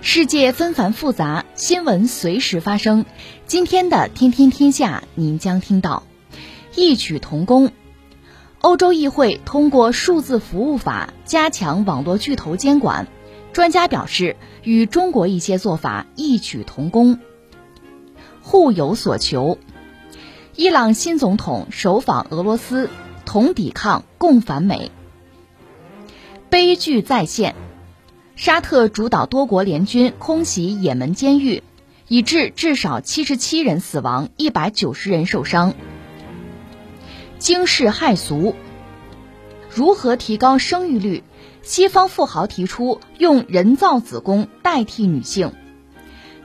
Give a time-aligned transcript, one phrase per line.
[0.00, 3.04] 世界纷繁复杂，新闻随时发生。
[3.46, 6.04] 今天的《天天天下》，您将听到
[6.76, 7.72] 异曲同工。
[8.60, 13.08] 欧洲议会通过数字服务法，加强网络巨头监管。
[13.52, 17.18] 专家表示，与中国一些做法异曲同工，
[18.40, 19.58] 互有所求。
[20.54, 22.88] 伊朗新总统首访俄罗斯，
[23.24, 24.92] 同抵抗，共反美。
[26.48, 27.56] 悲剧再现。
[28.38, 31.64] 沙特主导多国联军空袭也门监狱，
[32.06, 35.74] 以致至少七十七人死亡，一百九十人受伤。
[37.40, 38.54] 惊世骇俗，
[39.74, 41.24] 如何提高生育率？
[41.62, 45.52] 西方富豪提出用人造子宫代替女性。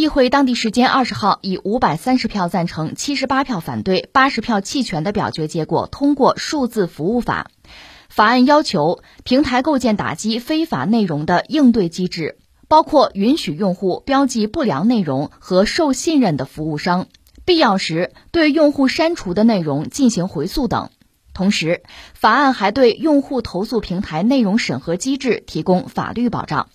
[0.00, 7.50] 议会当地时间二十号以五百三十票赞成、七十八票反对、八十票弃权的表决结果通过数字服务法。
[8.08, 17.06] 法案要求平台构建打击非法内容的应对机制，包括允许用户标记不良内容和受信任的服务商，
[17.44, 20.88] 必要时对用户删除的内容进行回溯等。
[21.34, 21.82] 同时，
[22.14, 26.68] 法案还对用户投诉平台内容审核机制提供法律保障。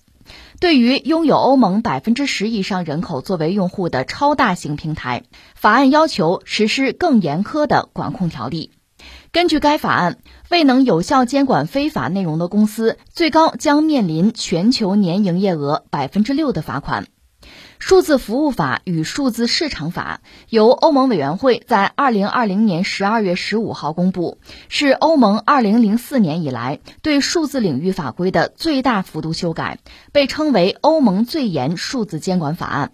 [0.58, 5.24] 对于拥有欧盟百分之十以上人口作为用户的超大型平台，
[5.54, 8.70] 法案要求实施更严苛的管控条例。
[9.32, 10.18] 根据该法案，
[10.48, 17.06] 未能有效监管非法内容的公司，最高将面临全球年营业额百分之六的罚款。
[17.78, 24.38] 数字服务法与数字市场法由欧盟委员会在二零二零年十二月十五号公布，
[24.68, 29.78] 是欧盟二零零四年以来对数字领域法规的最大幅度修改，
[30.12, 32.92] 被称为欧盟最严数字监管法案。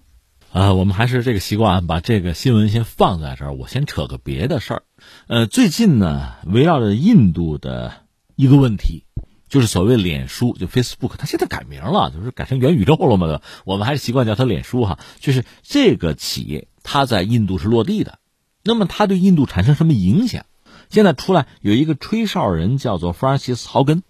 [0.52, 3.54] 啊，我们还是这个习惯，把这个新闻先放在这儿。
[3.54, 4.82] 我先扯个别的事儿。
[5.26, 7.92] 呃，最近呢，围绕着印度的
[8.36, 9.06] 一个问题。
[9.52, 13.42] 就是所谓脸书，就 Facebook，它现在改名了，就是改成元宇宙了嘛。
[13.66, 14.98] 我们还是习惯叫它脸书哈。
[15.20, 18.18] 就是这个企业，它在印度是落地的，
[18.64, 20.46] 那么它对印度产生什么影响？
[20.88, 24.02] 现在出来有一个吹哨人叫做 Francis 豪根，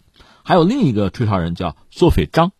[0.44, 2.52] 还有另一个吹哨人叫索斐张。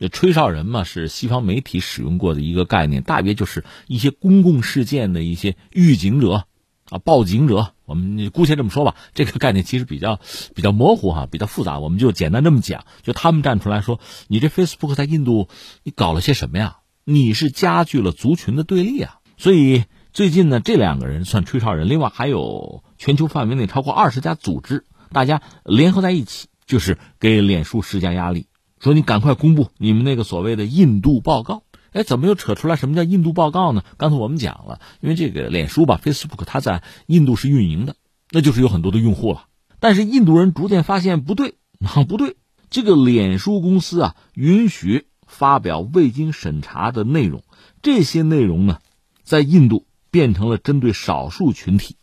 [0.00, 6.46] 这吹哨人嘛，是西方媒体使用过的一个概念，大约就是一些公共事件的一些预警者。
[6.88, 8.94] 啊，报警者，我们姑且这么说吧。
[9.14, 10.20] 这个概念其实比较
[10.54, 11.80] 比较模糊哈，比较复杂。
[11.80, 15.48] 我们就简单这么讲，就他们站出来说：“你这 Facebook 在印度，
[15.82, 16.76] 你搞了些什么呀？
[17.04, 28.46] 你是加剧了族群的对立啊！”所以最近呢，这两个人算吹哨人，另外还有全球范围内超过二十家组织，大家联合在一起，就是给脸书施加压力，
[28.78, 31.64] 说你赶快公布你们那个所谓的印度报告。
[31.92, 33.82] 哎，怎么又扯出来什么叫印度报告呢？
[33.96, 37.96] 刚才我们讲了，因为这个脸书吧，Facebook，它在印度是运营的，
[38.30, 39.46] 那就是有很多的用户了。
[39.80, 42.36] 但是印度人逐渐发现不对啊，不对，
[42.68, 47.42] 这个脸书公司啊，允许发表未经审查的内容，
[47.82, 48.78] 这些内容呢，
[49.22, 51.96] 在印度变成了针对少数群体，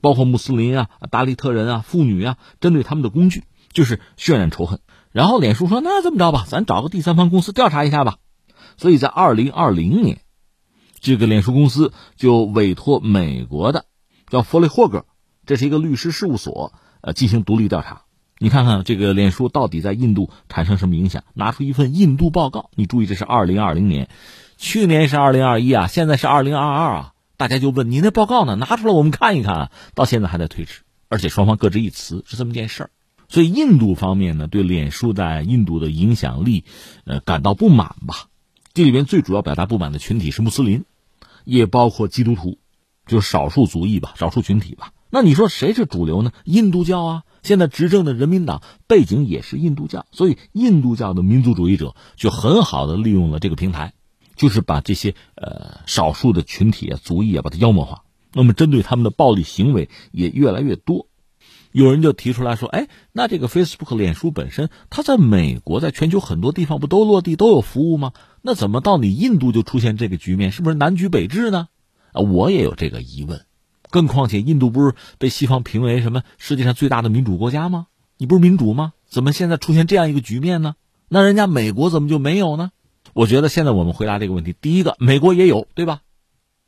[0.00, 4.80] 包括穆斯林啊、达利特人啊、妇女啊，针对他们的工具，就是渲染仇恨。
[5.10, 8.16] 然后脸书说：“那这么着吧，咱找个第三方公司调查一下吧。”
[8.82, 10.18] 所以在二零二零年，
[10.98, 13.84] 这个脸书公司就委托美国的
[14.28, 15.06] 叫弗雷霍格，
[15.46, 18.02] 这是一个律师事务所，呃，进行独立调查。
[18.38, 21.22] 你看看这个脸书到底在印度产生什么影响？
[21.32, 22.70] 拿出一份印度报告。
[22.74, 24.08] 你注意，这是二零二零年，
[24.56, 27.12] 去年是二零二一啊，现在是二零二二啊。
[27.36, 28.56] 大家就问你那报告呢？
[28.56, 29.70] 拿出来我们看一看啊。
[29.94, 32.90] 到现在还在推迟，而且双方各执一词，是这么件事儿。
[33.28, 36.64] 所以印度方面呢，对脸书在印度的影响力，
[37.04, 38.26] 呃，感到不满吧。
[38.74, 40.84] 这里面最主要表达不满的群体是穆斯林，
[41.44, 42.58] 也包括基督徒，
[43.06, 44.92] 就是少数族裔吧，少数群体吧。
[45.10, 46.32] 那你说谁是主流呢？
[46.44, 53.92] 印度教啊，现在执政的人民党背景也是印度教，所以印度教的民族主义者就很好的利用了这个平台，
[54.36, 58.04] 就是把这些呃少数的群体啊、族裔啊，把它妖魔化。
[58.32, 61.08] 那么针对他们的暴力行为也越来越多。
[61.72, 68.12] 有人就提出来说：“哎，那这个 Facebook 脸书本身，它在美国，在全球很多地方不都落地都有服务吗？
[68.42, 70.52] 那怎么到你印度就出现这个局面？
[70.52, 71.68] 是不是南橘北枳呢？”
[72.12, 73.46] 啊，我也有这个疑问。
[73.90, 77.86] 更况且，印度不是被西方评为什么世界上最大的民主国家吗？
[78.18, 78.92] 你不是民主吗？
[79.06, 80.76] 怎么现在出现这样一个局面呢？
[81.08, 82.70] 那人家美国怎么就没有呢？
[83.14, 86.00] 我觉得现在我们回答这个问题，第一个，美国也有，对吧？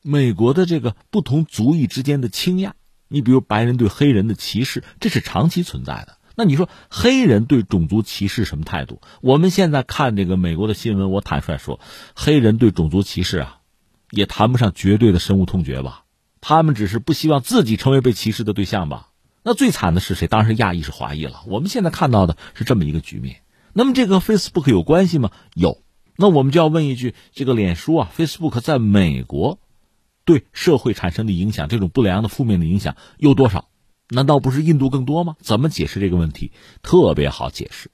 [0.03, 2.75] 美国的这个不同族裔之间的倾轧。
[3.09, 6.19] 你比如白人对黑人的歧视，这是长期存在的。
[6.37, 9.01] 那你说黑人对种族歧视什么态度？
[9.21, 11.79] 我们现在看这个美国的新闻，我坦率说，
[12.17, 13.59] 黑人对种族歧视啊，
[14.11, 16.05] 也谈不上绝对的深恶痛绝吧。
[16.41, 19.11] 他们只是不希望自己成为被歧视的对象吧。
[19.45, 20.27] 那最惨的是谁？
[20.27, 21.43] 当然是亚裔是华裔了。
[21.47, 23.43] 我们现在看到的是这么一个局面。
[23.73, 25.31] 那么这个 Facebook 有关系吗？
[25.55, 25.83] 有。
[26.17, 29.59] 那我们就要问一句：这个脸书啊，Facebook 在美国？
[30.25, 33.69] 对社会产生的影响，这种不良的负面的影响有多少？
[34.09, 35.37] 难道不是印度更多吗？
[35.41, 36.53] 怎么解释这个问题？
[36.83, 37.91] 特别好解释。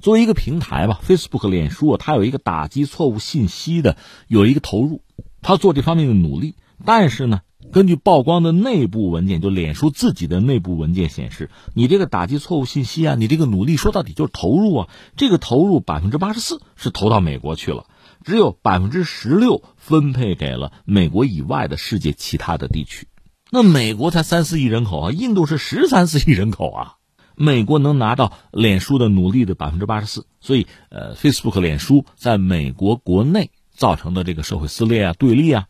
[0.00, 3.96] 作为一个平台吧，Facebook、脸书啊，它有一个打击错误信息的
[4.28, 5.02] 有一个投入，
[5.40, 6.54] 它做这方面的努力。
[6.84, 7.40] 但是呢，
[7.72, 17.86] 根据曝光的内部文件，就脸书自己的内部文件显示，你这个打击错误信息啊，你这个努力说到底就是投入啊，这个投入百分之八十四是投到美国去了。
[18.24, 23.08] 只有百分之十六分配给了美国以外的世界其他的地区，
[23.50, 26.94] 那美国才三四亿人口啊，印度是十三四亿人口啊，
[27.36, 35.66] 美国能拿到脸书的努力的百分之八十四，所以呃，Facebook 脸书在美国国内造成的这个社会撕裂啊、对立啊，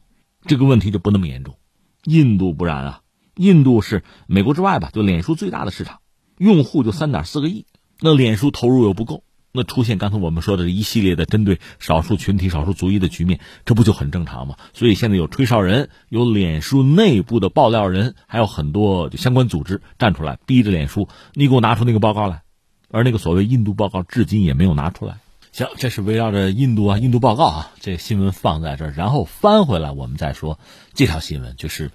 [0.46, 1.56] 这个问题就不那么严重。
[2.04, 3.00] 印度不然啊，
[3.36, 6.00] 印度是美国之外吧，就脸书最大的市场，
[6.36, 7.66] 用户就三点四个亿，
[8.00, 9.24] 那脸书投入又不够。
[9.54, 14.56] 那出现刚才我们说的一系列的针对少数群体、少数族裔的局面，这不就很正常吗？
[14.72, 22.42] 所以现在有吹哨人，有脸书内部的爆料人，还有很多相关组织站出来，逼着脸书，你给我拿出那个报告来。
[22.90, 25.18] 而那个所谓印度报告，至今也没有拿出来。
[25.52, 30.58] 行，这是围绕着印度啊，印度报告啊，这新闻放在这儿，然后翻回来，我们再说
[30.94, 31.90] 这条新闻，就是。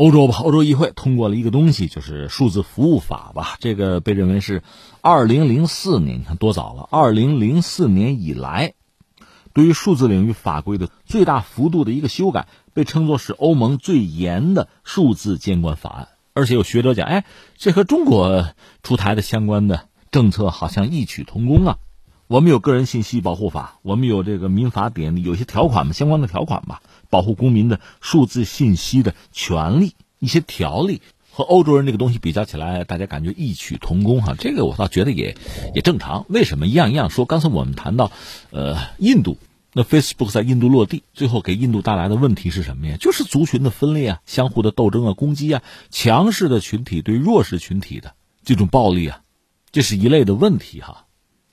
[0.00, 3.58] 欧洲吧，欧洲议会通过了一个东西，就是数字服务法吧。
[3.60, 4.62] 这个被认为是
[5.02, 6.88] 二零零四年，你看多早了。
[6.90, 8.72] 二零零四年以来，
[9.52, 16.08] 对于数字领域法规的最大幅度的一个修改，被称作是欧盟最严的数字监管法案。
[16.32, 17.26] 而且有学者讲，哎，
[17.58, 18.48] 这和中国
[18.82, 21.76] 出台的相关的政策好像异曲同工啊。
[22.30, 26.80] 我们有个人信息保护法，我们有这个民法典有些条款嘛，相关的条款吧。
[27.08, 34.36] 保护公民的数字信息的权利，一些条例和欧洲人这个东西比较起来，大家感觉异曲同工哈。
[34.38, 35.36] 这个我倒觉得也
[35.74, 36.24] 也正常。
[36.28, 37.24] 为什么一样一样说？
[37.24, 38.12] 刚才我们谈到，
[38.52, 39.36] 呃，印度，
[39.72, 42.96] 那 Facebook 在印度落地，最后给印度带来的问题是什么呀？
[43.00, 49.22] 就是族群的分裂啊，相互的斗争啊，攻击啊，强势的群体对弱势群体的这种暴力啊，
[49.72, 51.06] 这是一类的问题哈，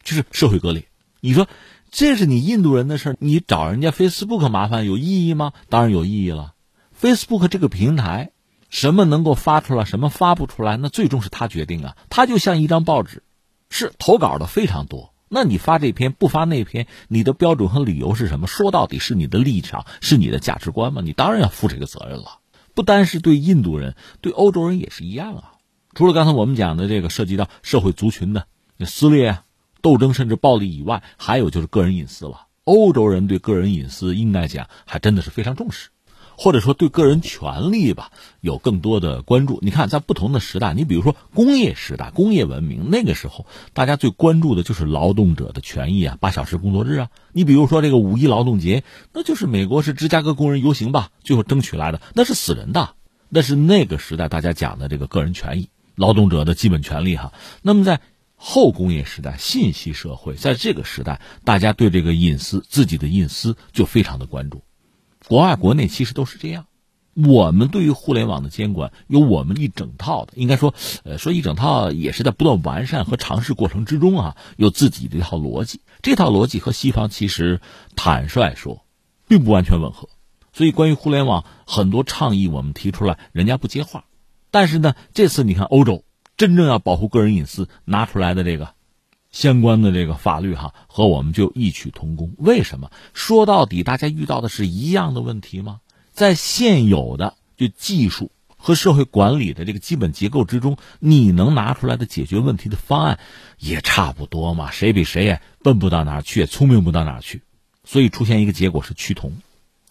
[0.08, 0.86] 就是社会隔离。
[1.20, 1.48] 你说？
[1.90, 5.54] 这是你印度人的事儿，你找人家 Facebook 麻烦有意义吗？
[5.70, 6.54] 当然有意义了。
[7.02, 8.32] Facebook 这个平台，
[8.70, 11.96] 什么能够发出来，什么发不出来，那最终是他决定啊。
[12.10, 13.24] 他就像一张报纸，
[13.70, 15.14] 是投稿的非常多。
[15.30, 18.48] 那你发这篇不发那篇，你的标准和理由是什么？
[18.48, 21.02] 说到底是你的立场，是你的价值观吗？
[21.02, 22.40] 你当然要负这个责任了。
[22.76, 25.54] 不单是对印度人，对欧洲人也是一样啊。
[25.94, 28.46] 除了刚才我们讲的这个涉及到社会族群的
[28.86, 29.44] 撕裂啊。
[29.88, 32.48] 斗争甚至暴力以外，还有就是个人隐私了。
[32.66, 35.88] 欧洲人对个人隐私应该讲还真的是非常重视，
[36.38, 39.60] 或者说对个人权利吧有更多的关注。
[39.62, 47.10] 你看，在不同的时代，你比如说工业时代、工业文明那个时候，大家最关注的就是劳动者的权益啊，八小时工作日啊。
[47.32, 52.90] 你比如说这个五一劳动节，那就是美国是芝加哥工人游行吧，最后争取来的，那是死人的。
[53.30, 57.32] 那是那个时代大家讲的这个个人权益、劳动者的基本权利哈。
[57.62, 58.02] 那么在
[58.40, 64.62] 后工业时代，信息社会，在这个时代，大家对这个隐私、自己的隐私就非常的关注。
[65.28, 66.68] 国外、国内其实都是这样。
[67.16, 75.82] 我们对于互联网的监管有我们一整套的，应该说，呃，说一整套也是在不断完善和尝试过程之中啊，有自己的一套逻辑。
[76.04, 77.60] 这套逻辑和西方其实
[77.96, 78.86] 坦率说，
[79.28, 80.10] 并不完全吻合。
[80.54, 84.06] 所以，关于互联网很多倡议，我们提出来，人家不接话。
[84.52, 86.04] 但是呢，这次你看欧洲。
[86.38, 88.70] 真正要保护个人隐私拿出来的这个
[89.32, 92.34] 相关的这个法律哈，和我们就异曲同工。
[92.38, 92.92] 为什么？
[93.14, 95.82] 说到底，大家遇到的是一样的问题吗？
[96.14, 103.20] 在现有的就技术和社会管理的这个基本结构之中，你能拿出来的解决问题的方案
[103.60, 104.72] 也差不多嘛？
[104.72, 107.42] 谁比谁也笨不到哪儿去，也聪明不到哪儿去。
[107.84, 109.34] 所以出现一个结果是趋同，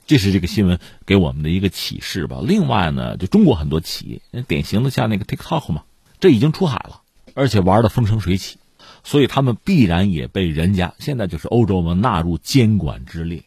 [0.06, 2.38] 这是这个新闻给我们的一个启示吧。
[2.42, 5.84] 另外呢，就中国很多企业，典型的像那个 TikTok 嘛，
[6.20, 7.02] 这已经出海了，
[7.34, 8.58] 而且玩的风生水起，
[9.04, 13.44] 所以他们必然也被人家现在就是欧洲嘛纳入监管之列。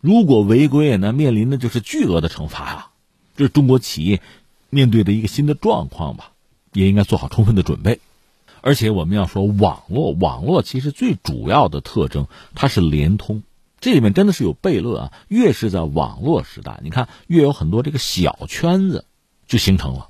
[0.00, 2.90] 如果违规，那面临的就是巨额的惩罚啊！
[3.36, 4.20] 这是中国企业
[4.68, 6.32] 面对的一个新的状况吧，
[6.72, 8.00] 也应该做好充分的准备。
[8.62, 13.42] 而且我们要说网络，网络其实最主要的特征它是联通，
[13.80, 15.12] 这里面真的是有悖论啊！
[15.28, 19.04] 越是在网络时代，你看越有很多这个小圈子
[19.46, 20.08] 就形成了，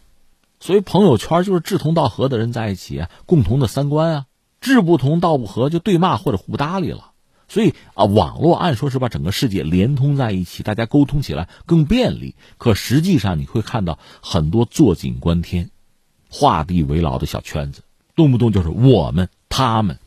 [0.63, 4.27] 所以朋友圈就是志同道合的人在一起，共同的三观啊，
[4.61, 7.11] 志不同道不合就对骂或者互不搭理了。
[7.49, 12.37] 所以啊，网络按说是把整个世界连通在一起，大家沟通起来更便利。
[12.59, 15.71] 可实际上，你会看到很多坐井观天、
[16.31, 17.83] 画地为牢的小圈子，
[18.15, 19.99] 动不动就是我们、他们，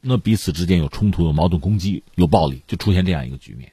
[0.00, 3.72] 那彼此之间有冲突、有矛盾、攻击、有暴力，就出现这样一个局面。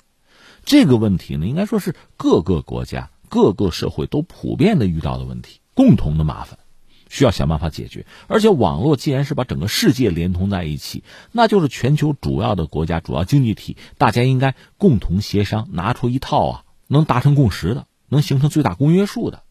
[0.66, 6.60] 这个问题呢，应该说是各个国家、各个社会都普遍的遇到的问题，共同的麻烦。
[7.10, 19.44] 需要想办法解决，而且网络既然是把整个世界连通在一起，那就是全球主要的国家、主要经济体，大家应该共同协商，拿出一套啊能达成共识的、能形成最大公约数的、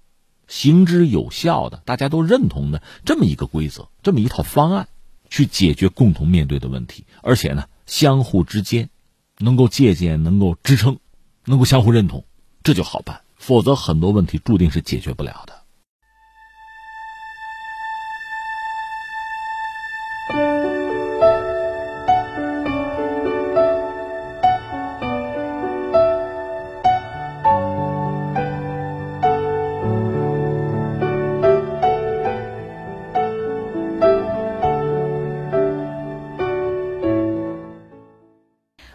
[0.49, 4.89] 行之有效的、大家都认同的这么一个规则、这么一套方案，
[5.29, 8.89] 去解决共同面对的问题，而且呢，相互之间
[9.37, 10.99] 能够借鉴、能够支撑、
[11.45, 12.25] 能够相互认同，
[12.63, 13.21] 这就好办。
[13.37, 15.60] 否则，很多问题注定是解决不了的。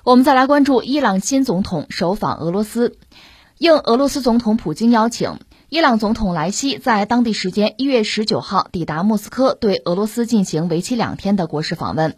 [0.05, 2.95] 我们再来关注伊朗新总统首访俄罗斯，
[3.57, 12.15] 应俄罗斯总统普京邀请，伊朗总统莱西在当地时间一月十九号抵达莫斯科，对俄罗斯进行为期两天的国事访问。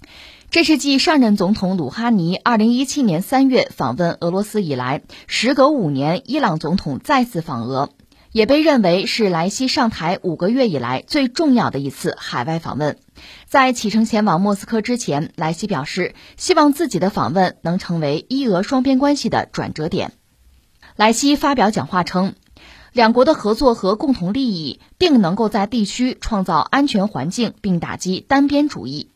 [0.51, 7.87] 这是继上任总统鲁哈尼二零一七年三月访问俄罗斯以来，时隔五年，伊朗总统再次访俄，
[8.37, 12.99] 也被认为是莱西上台五个月以来最重要的一次海外访问。
[13.47, 20.11] 在启程前往莫斯科之前，莱西表示，希望自己的访问能成为伊俄双边关系的转折点。
[20.95, 22.35] 莱西发表讲话称，
[22.93, 29.09] 两国的合作和共同利益定能够在地区创造安全环境，并打击单边主义。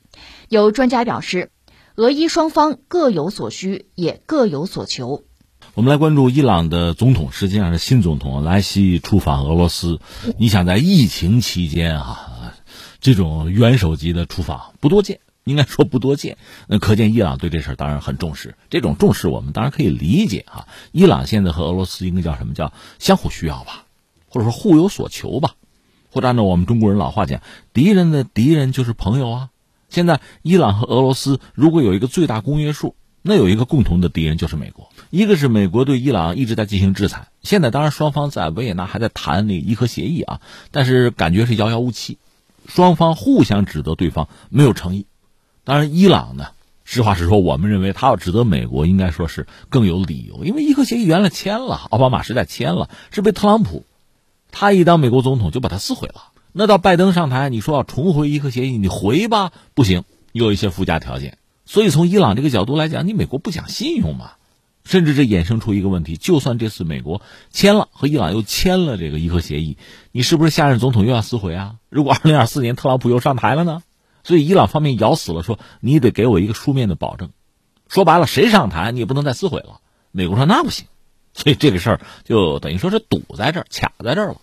[0.50, 1.52] 有专家表示，
[1.96, 5.26] 俄伊双方各有所需，也各有所求。
[5.74, 10.02] 我们来关注伊朗的总统，实际上是新总统莱西出访俄罗斯。
[10.38, 12.54] 你想在疫情期间啊？
[13.00, 16.38] 这种元首级的出访不多见，应该说不多见。
[16.68, 18.56] 那可见伊朗对这事儿当然很重视。
[18.70, 20.68] 这种重视我们当然可以理解哈。
[20.92, 23.86] 伊朗现在和俄罗斯应该叫什么叫相互需要吧，
[24.28, 25.52] 或者说互有所求吧，
[26.12, 29.50] 或者按照我们中国人老话讲，敌人的敌人就是朋友啊。
[29.88, 34.90] 现在伊朗和俄罗斯如果有一个最大公约数，那有一个共同的敌人就是美国。
[35.10, 42.18] 一个是美国对伊朗一直在进行制裁，现在当然双方在维也纳还在谈那伊核协议啊，但是感觉是遥遥无期。
[42.68, 45.06] 双方互相指责对方没有诚意，
[45.64, 46.50] 当然，伊朗呢，
[46.86, 53.84] 实话实说，我们认为他要指责美国，应该说是更有理由，因为伊核协议原来签了，奥巴马时代签了，是被特朗普，
[54.52, 56.32] 他一当美国总统就把它撕毁了。
[56.54, 61.38] 那到拜登上台，你说要重回伊核协议，你回吧，不行，有一些附加条件。
[61.72, 64.32] 所以从伊朗这个角度来讲，你美国不讲信用嘛。
[64.84, 69.78] 甚至这衍生出一个问题：就算这次美国签了和伊朗又签了这个伊核协议，
[70.12, 71.76] 你是不是下任总统又要撕毁啊？
[71.88, 73.84] 如果二零二四年特朗普又上台了呢？
[74.22, 77.30] 所以伊朗方面咬死了说：“你得给我一个书面的保证。”
[77.88, 79.80] 说白了，谁上台你也不能再撕毁了。
[80.12, 80.88] 美国说那不行，
[81.34, 84.42] 所以这个事儿就等于说是堵在这儿、卡在这儿了。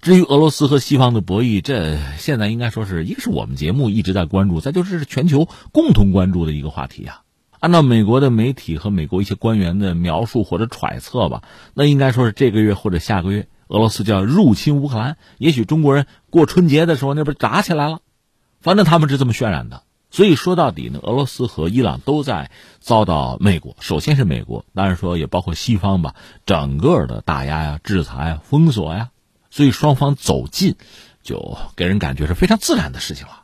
[0.00, 7.22] 至于俄罗斯和西方的博弈，这现在应该说是一个是我们节目一直在关注，再就是全球共同关注的一个话题啊。
[7.58, 11.42] 按照美国的媒体和美国一些官员的描述或者揣测吧，
[11.74, 15.16] 那应该说是这个月或者下个月，俄罗斯就要入侵乌克兰。
[15.38, 17.98] 也许中国人过春节的时候那边打起来了，
[18.60, 19.82] 反正他们是这么渲染的。
[20.10, 26.14] 所以说到底呢，俄罗斯和伊朗都在遭到美国，首先是美国，当然说也包括西方吧，
[26.46, 29.10] 整个的打压呀、制裁呀、封锁呀，
[29.58, 30.76] 所以双方走近，
[31.24, 33.42] 就给人感觉是非常自然的事情了。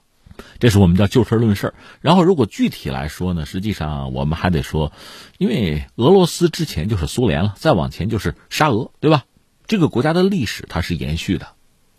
[0.61, 4.93] 这是我们叫就事论事然后如果具体来说呢，实际上我们还得说，
[5.39, 9.25] 因为俄罗斯之前就是苏联了，再往前就是沙俄，对吧？
[9.67, 11.49] 这个国家的历史它是延续的，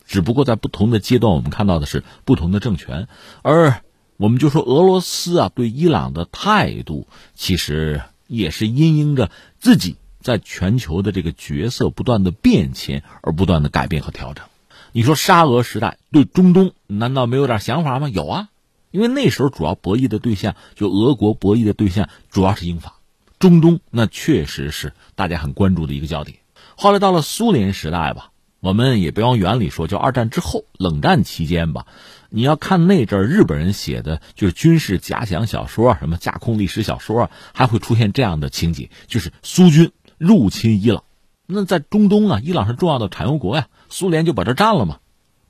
[0.06, 3.10] 只不过在不同的阶段，我们看到的是不同的政权。
[3.42, 3.82] 而
[4.16, 9.30] 我们就说俄罗斯啊，对伊朗的态度其实也是因应着
[9.60, 14.44] 自己在全球的这个角色不断的变迁而不断的改变和调整。
[14.92, 18.10] 你说沙俄时代对中东难道没有点想法吗？
[18.10, 18.50] 有啊，
[18.90, 22.96] 因为那时候主要博弈的对象就俄国博弈的对象主要是英法，
[23.38, 26.40] 中东那确实是大家很关注的一个焦点。
[26.76, 31.86] 后来到了苏联时代吧，我们也别往远里说，就二战之后冷战期间吧，
[32.32, 41.04] 你要看那阵日本人写的就是军事假想小说，什么架空历史小说，还会出现这样的情节，就是苏军入侵伊朗。
[41.46, 45.00] 那在中东啊，伊朗是重要的产油国呀，苏联就把这占了嘛，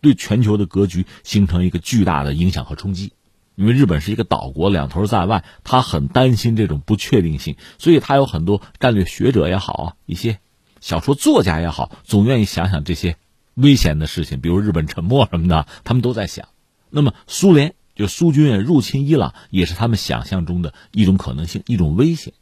[0.01, 3.13] 对全球的格局形成一个巨大的影响和冲击。
[3.55, 10.39] 因为日本是一个岛国，两头在外，他很担心这种不确定性，所以他有很多战略学者也好啊，一些
[10.81, 13.15] 小说作家也好，总愿意想想这些
[13.53, 16.49] 危险的事情，比如日本沉没什么的，他们都在想。
[16.89, 22.33] 那么苏联就苏军入侵伊朗，也是他们想象中的一种可能性，一种危险。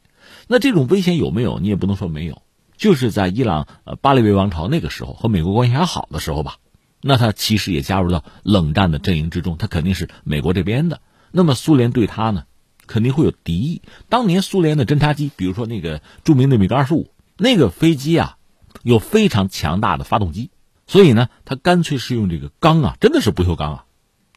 [0.47, 1.59] 那这种危险有没有？
[1.59, 2.41] 你也不能说没有。
[2.75, 6.57] 就是在伊朗呃巴列维王朝那个时候和美国关系还好的时候吧，
[7.01, 10.99] 那他其实也加入到冷战的阵营之中，他肯定是美国这边的。
[11.31, 12.45] 那么苏联对他呢，
[12.87, 13.81] 肯定会有敌意。
[14.09, 18.37] 当年苏联的侦察机，比如说那个著名的米格二十五那个飞机啊，
[18.81, 20.49] 有非常强大的发动机，
[20.87, 23.85] 所以呢，他干脆是用这个钢啊，真的是不锈钢啊，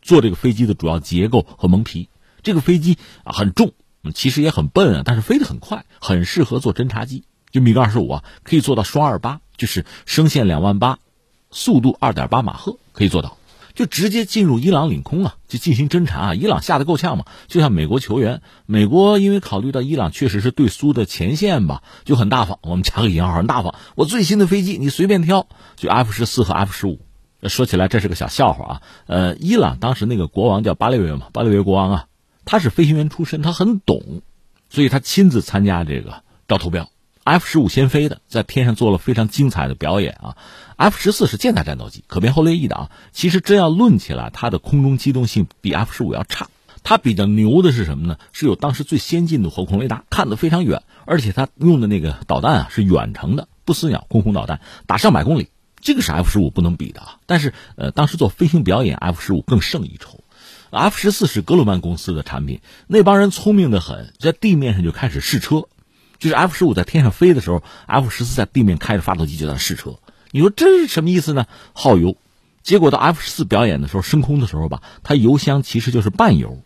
[0.03, 2.09] 做这个飞机的主要结构和蒙皮。
[2.43, 3.73] 这个飞机啊很重，
[4.13, 7.25] 其实也很笨啊，但是飞得很快，很适合做侦察机。
[7.51, 10.99] 就米格二十五啊，可以做到双二八，就是升限两万八，
[11.51, 13.39] 速度二点八马赫，可以做到，
[13.75, 16.35] 就直接进入伊朗领空啊，就进行侦察啊。
[16.35, 22.59] 伊朗吓得够呛嘛，就像美国球员，美国因为考虑到伊朗确实是对苏的前线吧，就很大方。
[22.63, 23.75] 我们加个引号，很大方。
[23.95, 25.47] 我最新的飞机你随便挑，
[25.77, 27.01] 就 F 十四和 F 十五。
[27.43, 28.83] 说起来这是个小笑话啊。
[29.07, 32.07] 呃，伊朗当时那个国王叫巴列维嘛，巴列维国王啊，
[32.47, 34.23] 他是飞行员出身，他很懂，
[34.71, 36.89] 所以他亲自参加这个招投标。
[37.25, 40.37] F 十五先飞的，在天上做了非常精彩的表演啊
[40.77, 42.91] ！F 十四是舰载战斗机，可变后掠翼的啊。
[43.11, 46.47] 其实真要论起来，它的空中机动性比 F 十五要差。
[46.85, 48.17] 它比较牛的是什么呢？
[48.33, 55.49] 是有当时最先进的火控雷达，看得非常远，而且它用的那个导弹啊是远程的不死鸟空空导弹，打上百公里，
[55.81, 57.19] 这个是 F 十五不能比的啊。
[57.27, 60.21] 但是呃，当时做飞行表演，F 十五更胜一筹。
[60.71, 65.65] F 十四是格鲁曼公司的产品，那帮人聪明的很，在地面上就开始试车。
[66.19, 69.99] 就是 F 十五在天上飞的时候，F 十四在地面开着发动机就在试车。
[70.31, 71.47] 你说这是什么意思呢？
[71.73, 72.17] 耗油。
[72.63, 76.65] 结果到 F 十四表演的时候，升空的时候吧，它油箱其实就是半油，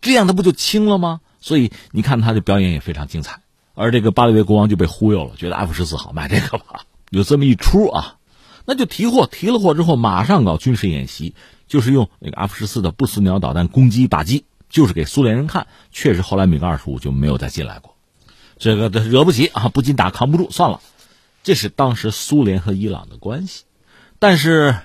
[0.00, 1.20] 这样它不就轻了吗？
[1.40, 3.42] 所以你看它的表演也非常精彩。
[3.74, 6.80] 而这个巴列维国王就被忽悠了，觉得 F 十四好，买这个吧。
[7.10, 8.16] 有这么一出啊，
[8.64, 11.34] 那就提货，提了货之后马上搞军事演习，
[11.66, 15.66] 就是用那个 F 十四的不死鸟导弹攻击打击，就是给苏联人看。
[15.90, 17.94] 确实，后来米格二十五就没有再进来过。
[18.58, 20.80] 这个惹不起啊，不禁打扛不住，算了。
[21.42, 23.64] 这是当时苏联和伊朗的关系，
[24.18, 24.76] 但是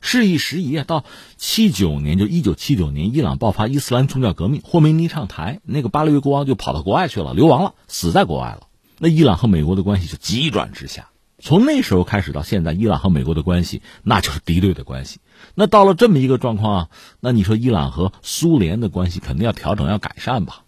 [0.00, 1.04] 事已时移啊，到
[1.36, 8.68] 七九年，就一九七九年，伊朗爆发伊斯兰宗教革命，霍梅尼上台，那个巴列维国王就跑到国外去了，流亡了，死在国外了。
[8.98, 11.08] 那伊朗和美国的关系就急转直下。
[11.38, 15.18] 从那时候开始到现在，伊朗和美国的关系那就是敌对的关系。
[15.54, 16.88] 那到了这么一个状况啊，
[17.20, 20.62] 那你说伊朗和苏联的关系肯定要调整，要改善吧？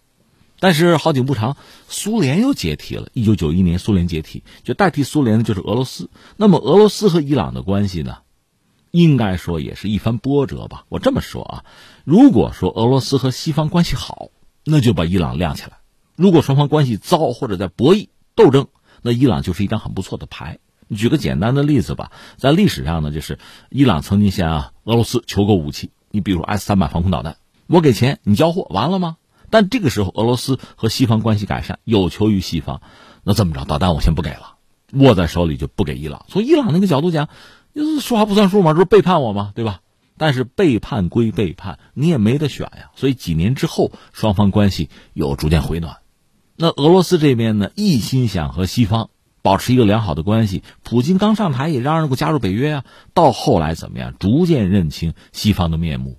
[0.61, 1.57] 但是好景不长，
[1.89, 3.09] 苏联又解体了。
[3.13, 6.11] 一九九一年，苏联解体，就代替苏联的就是俄罗斯。
[6.37, 8.19] 那么俄罗斯和伊朗的关系呢，
[8.91, 10.85] 应该说也是一番波折吧。
[10.89, 11.65] 我这么说啊，
[12.05, 14.31] 如果说俄罗斯和西方关系好，
[14.65, 15.79] 那就把伊朗亮起来；
[16.17, 18.67] 如果双方关系糟或者在博弈斗争，
[19.03, 20.59] 那伊朗就是一张很不错的牌。
[20.97, 23.39] 举个简单的例子吧，在历史上呢，就是
[23.71, 29.17] 伊朗曾经向啊俄罗斯求购武器，你比如 S 三百防空导弹，我给钱，你交货，完了吗？
[29.51, 32.83] 但这个时候，俄罗斯和西方关系改善，有求于西方，
[33.25, 34.57] 那这么着，导弹我先不给了，
[34.93, 36.25] 握在手里就不给伊朗。
[36.29, 37.29] 从伊朗那个角度讲，
[38.01, 39.53] 说话不算数嘛，这不是背叛我嘛？
[39.55, 39.81] 对吧？
[40.21, 42.91] 但是背叛归背叛，你也没得选呀。
[42.97, 45.99] 所以几年之后，双方关系有逐渐回暖。
[46.57, 49.11] 那俄罗斯这边呢，一心想和西方
[49.43, 50.63] 保持一个良好的关系。
[50.83, 54.15] 普京刚上台也嚷嚷过加入北约啊，到后来怎么样？
[54.19, 56.19] 逐渐认清西方的面目。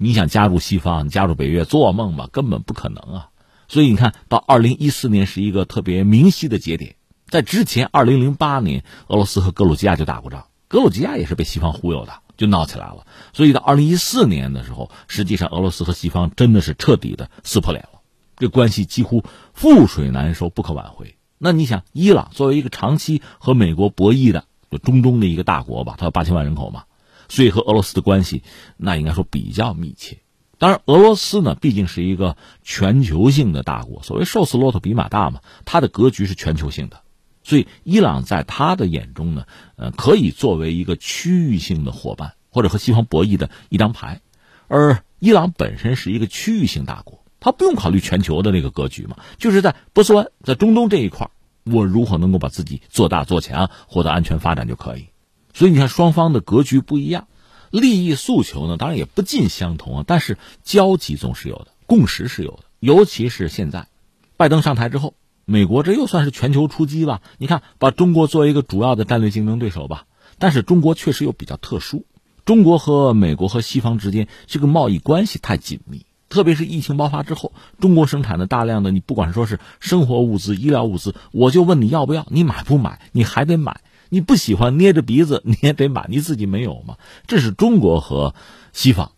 [0.00, 3.28] 你想加入西方，加入北约，做梦吧，根本不可能啊！
[3.66, 6.94] 所以你看到二零一四年是一个特别明晰的节点，
[7.26, 13.08] 在之前二零零八年，俄罗斯和格鲁吉亚就打过仗，格鲁吉亚也是被西方忽悠的，就闹起来了。
[13.32, 17.98] 所以到二零一四年的时候，实际上俄罗斯和西方真的是彻底的撕破脸了，
[18.36, 21.17] 这关系几乎覆水难收，不可挽回。
[21.38, 26.84] 那你想，伊朗作为一个长期和美国博弈的，就中东的一个大国吧，它有八千万人口嘛。
[27.28, 28.42] 所以和俄罗斯的关系，
[28.76, 30.18] 那应该说比较密切。
[30.58, 37.02] 当然，俄罗斯呢，毕竟是一个全球性的大国，所谓瘦死骆驼比马大嘛，它的格局是全球性的，
[37.44, 39.44] 所以伊朗在他的眼中呢，
[39.76, 44.20] 呃，可以作为一个区域性的伙伴，或者和西方博弈的一张牌。
[44.66, 51.30] 而伊朗本身是一个区域性大国，他不用考虑全球的那个格局嘛，就是在波斯湾，在中东这一块，
[51.64, 55.08] 我如何能够把自己做大做强，获得安全发展就可以。
[55.54, 57.26] 所以你看，双方的格局不一样。
[57.70, 62.60] 利益诉求呢，当然也不尽相同啊，但是交集总是有的，共识是有的。
[62.80, 63.88] 尤其是现在，
[64.36, 67.20] 拜登上台之后，美国这又算是全球出击吧？
[67.36, 70.06] 你看，把中国作为一个主要的战略竞争对手吧。
[70.38, 72.06] 但是中国确实又比较特殊，
[72.46, 83.00] 中国和美国和西方之间这个贸易关系太紧密，特别是疫情爆发之后，中国生产的大量的你不管说是生活物资、医疗物资，我就问你要不要，你买不买？
[83.12, 83.80] 你还得买。
[84.10, 86.96] 你不喜欢捏着鼻子，你也得买，你自己没有吗？
[87.26, 88.34] 这是中国和
[88.72, 89.12] 西方，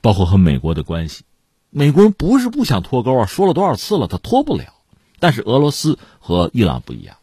[0.00, 1.24] 包括和美国的关系。
[1.70, 4.74] 美国人不是不想脱钩啊，说了多少次了，他脱不了。
[5.18, 7.16] 但是俄罗斯和伊朗不一样，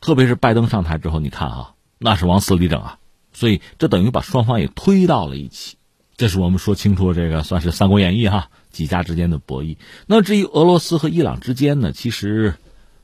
[0.00, 2.98] 特别是拜登上台之后，你看啊，那是往死里整啊，
[3.32, 5.76] 所以这等于把双方也推到了一起。
[6.16, 9.76] 这是我们说清楚这个算是《三国演义》哈，几家之间的博弈。
[10.06, 12.54] 那至于俄罗斯和伊朗之间呢，其实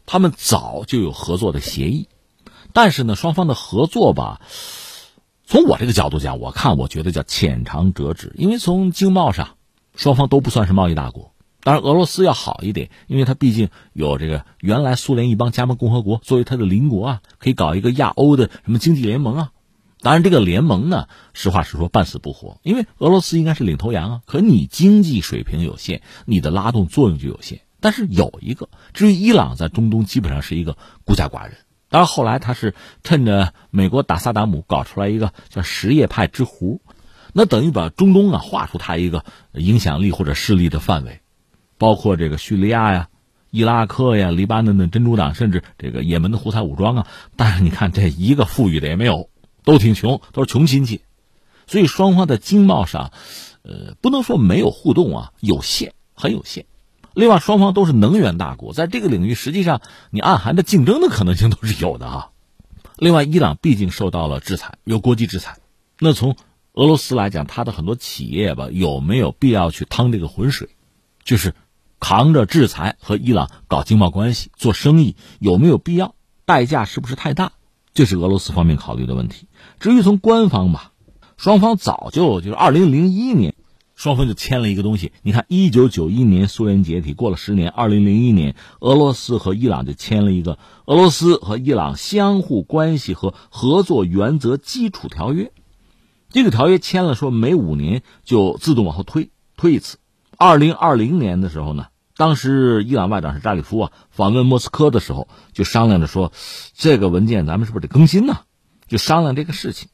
[0.06, 2.08] 他们早就有合作的协议。
[2.72, 4.40] 但是呢，双方的合作吧，
[5.44, 8.32] 从我这个角度讲，我看我觉得叫浅尝辄止。
[8.34, 9.56] 因为从经贸上，
[9.94, 11.34] 双方都不算是贸易大国。
[11.62, 19.51] 当然，俄罗斯要好一点，因为它毕竟有这个原来苏联一帮加盟共和国作为它的邻国啊，可以搞一个亚欧的什么经济联盟啊。
[20.02, 22.58] 当然，这个联盟呢，实话实说，半死不活。
[22.64, 27.60] 因为俄罗斯应该是领头羊啊，可你经济水平有限，你的拉动作用就有限。
[27.78, 31.56] 但是有一个，至于伊朗在中东基本上是一个孤家寡人。
[31.88, 36.80] 当然，后来他是趁着美国打萨达姆，搞出来一个叫什叶派之弧，
[37.32, 41.20] 那等于把中东啊画出他一个影响力或者势力的范围，
[41.78, 43.08] 包括这个叙利亚呀、
[43.50, 47.06] 伊拉克呀、黎巴嫩的真主党，甚至这个也门的胡塞武装啊。
[47.36, 49.28] 但是你看，这一个富裕的也没有，
[49.64, 51.02] 都挺穷，都是穷亲戚，
[51.66, 53.12] 所以双方在经贸上，
[53.62, 56.66] 呃，不能说没有互动啊，有限，很有限。
[57.14, 62.30] 另外，双方都是能源大国，在这个领域，实际上你暗含的竞争的可能性都是有的啊。
[62.96, 65.58] 另外，伊朗毕竟受到了制裁，有国际制裁。
[65.98, 66.36] 那从
[66.72, 70.70] 俄罗斯来讲，它的很多企业吧，有没有必要去趟这个浑水，
[71.22, 71.54] 就是
[72.00, 76.14] 扛着制裁和伊朗搞经贸关系、做生意，有没有必要？
[76.46, 77.52] 代价是不是太大？
[77.94, 79.46] 这是俄罗斯方面考虑的问题。
[79.80, 80.92] 至于从官方吧，
[81.36, 83.54] 双方早就就是二零零一年。
[83.94, 90.54] 双方就签了一个东西，你看，一九九一年苏联解体，过了十年，二零零一年，俄罗斯和伊朗就签了一个
[90.86, 95.44] 《俄罗斯和伊朗相互关系和合作原则基础条约》。
[96.30, 99.98] 这个条约签了，说每五年就自动往后推推一次。
[100.36, 106.32] 二零二零年的时候呢，当时伊朗外长是扎里夫啊，访问莫斯科的时候就商量着说，
[106.74, 108.40] 这个文件咱们是不是得更新呢？
[108.86, 109.88] 就商量这个事情。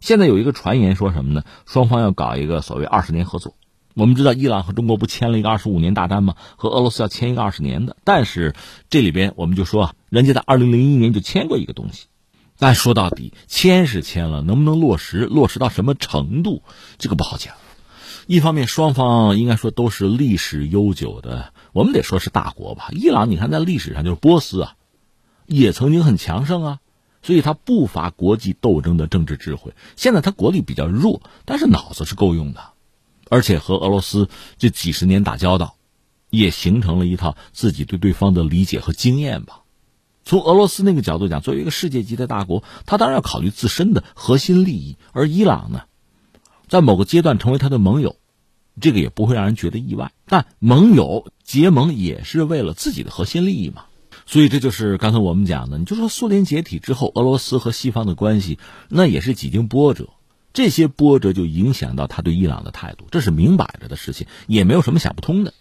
[0.00, 1.44] 现在有一个传言说什么呢？
[1.66, 3.54] 双方要搞一个所谓二十年合作。
[3.94, 6.34] 我们知道伊朗和中国不签了一个二十五年大单吗？
[6.56, 7.96] 和俄罗斯要签一个二十年的。
[8.04, 8.54] 但是
[8.90, 12.06] 这里边我们就说啊，人家在二零零一年就签过一个东西。
[12.58, 16.62] 但说到底，签是签了，能不能落实，落实到什么程度，
[16.98, 17.54] 这个不好讲。
[18.26, 22.88] 一方面，双方应该说都是历史悠久的，我们得说是大国吧。
[22.92, 24.76] 伊朗，你看在历史上就是波斯啊，
[25.46, 26.78] 也曾经很强盛啊。
[27.20, 29.74] 所以他不乏国际斗争的政治智慧。
[29.96, 32.60] 现在他国力比较弱，但是脑子是够用的，
[33.30, 35.76] 而且和俄罗斯这几十年打交道，
[36.28, 39.62] 也形成了一套自己对对方的理解和经验吧。
[40.22, 44.98] 从俄罗斯那个角度讲，作为一个世界级的大国，他当然要考虑自身的核心利益。
[45.12, 45.84] 而伊朗呢，
[46.68, 48.16] 在某个阶段成为他的盟友，
[48.80, 50.12] 这个也不会让人觉得意外。
[50.26, 53.84] 但盟友结盟也是为了自己的核心利益嘛。
[54.26, 58.58] 所以这就是刚才我们讲的，你就说苏联解体之后，俄罗斯和西方的关系，
[58.88, 60.08] 那也是几经波折，
[60.54, 65.52] 这些波折就影响到他对伊朗的态度，这是明摆着的事情，也没有什么想不通的。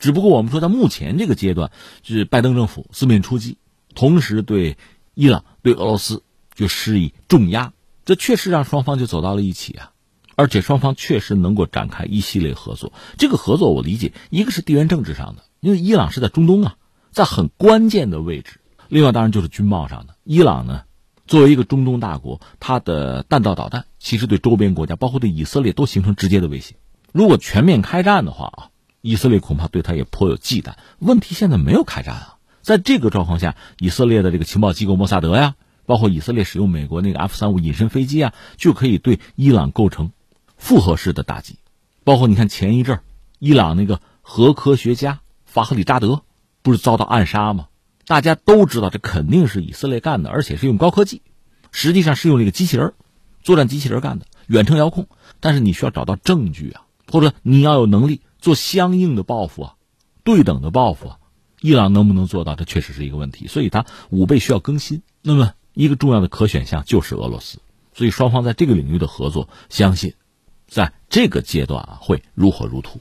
[0.00, 1.70] 只不过我们说，在目前这个阶段，
[2.02, 3.56] 是拜登政府四面出击，
[3.94, 4.76] 同时对
[5.14, 7.72] 伊朗、对俄罗斯就施以重压，
[8.04, 9.92] 这确实让双方就走到了一起啊，
[10.36, 12.92] 而且双方确实能够展开一系列合作。
[13.18, 16.76] 这个合作我理解，一个是地缘政治上的，因为伊朗是在中东啊。
[17.10, 20.16] 在很关键的位置，另外当然就是军贸上的。
[20.24, 20.84] 伊朗呢，
[21.26, 26.76] 作为一个中东大国，它的弹道导弹其实对周边国家，包括对以色列都形成直接的威胁。
[27.12, 28.68] 如果全面开战的话啊，
[29.02, 30.72] 以色列恐怕对他也颇有忌惮。
[31.00, 40.12] 问题现在没有开战啊，在这个状况下，以色列的这个情报机构莫萨德呀，包括以色列使用美国那个 F 三五隐身飞机啊，就可以对伊朗构成
[40.62, 41.58] 复合式的打击。
[42.04, 43.00] 包括你看前一阵
[43.40, 46.22] 伊朗那个核科学家法赫里扎德
[46.62, 47.66] 不是遭到暗杀吗？
[48.06, 51.22] 大家都知道这肯定是以色列干的，而且是用高科技，
[51.72, 52.94] 实际上是用这个机器人，
[53.42, 55.08] 作战机器人干的，远程遥控。
[55.40, 59.74] 但是你需要找到证据啊，或者你要有能力做相应的报复啊，
[60.22, 61.18] 对等的报复啊。
[61.60, 62.54] 伊朗能不能做到？
[62.54, 65.02] 这确实是一个问题，所以它武备需要更新。
[65.22, 67.58] 那么一个重要的可选项就是俄罗斯，
[67.94, 70.14] 所以双方在这个领域的合作，相信
[70.74, 72.98] 在这个阶段啊会如火如荼。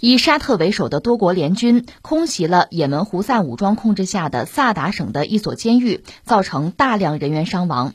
[0.00, 7.92] 以沙特为首的多国联军空袭了也门胡塞武装控制下的萨达省的一所监狱，造成大量人员伤亡。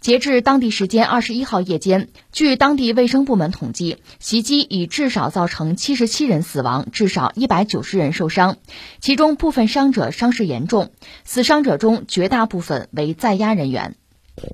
[0.00, 8.56] 截至当地时间二十一号夜间，据当地卫生部门统计，袭击已至少造成七十七人死亡，至少一百九十人受伤，
[8.98, 10.90] 其中部分伤者伤势严重，
[11.24, 13.94] 死伤者中绝大部分为在押人员。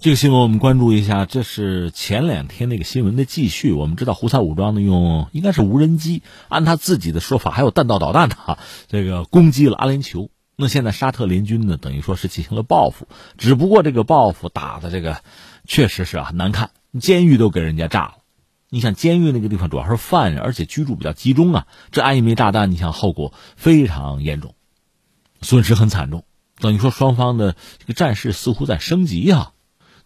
[0.01, 3.71] 这个新闻我们关注一下，这是前两天那个新闻的继续。
[3.71, 10.29] 我们知道胡塞武装呢用应该是无人机，按他自己的说法还有弹道导弹的哈这个攻击了阿联酋。
[10.59, 15.23] 那现在沙特联军呢等于说是进行了报复，只不过这个报复打的这个
[15.67, 18.15] 确实是啊难看，监狱都给人家炸了。
[18.71, 24.55] 你想监狱那个地方主要是犯人，而且居住比较集中啊，这挨一枚炸弹，你想后果非常严重，
[25.43, 26.25] 损失很惨重。
[26.59, 29.53] 等于说双方的这个战事似乎在升级啊。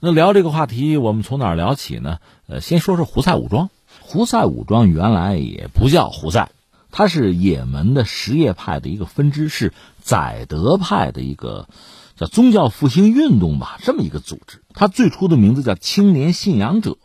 [0.00, 2.18] 那聊这个话题，我们从哪儿聊起呢？
[2.48, 3.70] 呃，先说说胡塞武装。
[4.00, 6.50] 胡塞武装原来也不叫胡塞，
[6.90, 11.68] 他是也门的什叶派的一个分支，是宰德派的一个
[12.16, 14.62] 叫宗教复兴运动吧，这么一个组织。
[14.74, 16.96] 它最初的名字叫青年信仰者，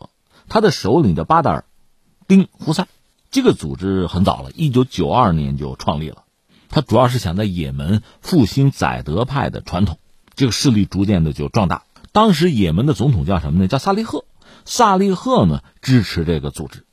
[0.48, 1.64] 它的首领叫巴达尔
[2.28, 2.88] 丁胡塞。
[3.30, 6.22] 这个组织很早了，一九九二年就创立了。
[6.68, 9.98] 它主要是想在也门复兴宰德派的传统，
[10.34, 11.84] 这个势力逐渐的就壮大。
[12.12, 13.68] 当时也门的总统叫什么呢？
[13.68, 14.24] 叫萨利赫。
[14.64, 16.85] 萨利赫呢支持这个组织，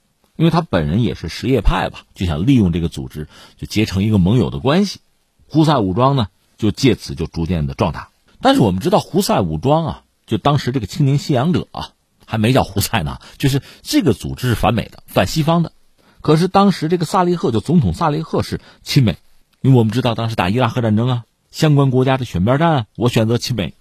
[0.44, 5.00] 因为他本人也是什叶派吧，就想利用这个组织就结成一个盟友的关系。
[5.48, 6.28] 胡塞武装呢
[6.58, 8.10] 就借此就逐渐的壮大。
[8.42, 11.92] 但是我们知道胡塞武装啊，就当时这个青年信仰者啊，
[12.26, 15.72] 还没叫胡塞呢，就是这个组织是反美的、反西方的。
[16.20, 19.16] 可是当时这个萨利赫就总统萨利赫是亲美，
[19.62, 23.76] 因为我们知道当时打伊拉克战争啊，相关国家的选边站啊，我选择亲美。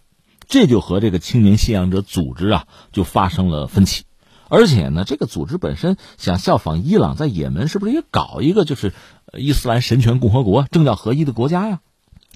[0.47, 4.05] 这就和这个青年信仰者组织啊，就发生了分歧，
[4.55, 8.93] 而且呢，这个组织本身想效仿伊朗在也门是不是也搞一个就是
[9.33, 11.81] 伊斯兰神权共和国、政教合一的国家呀？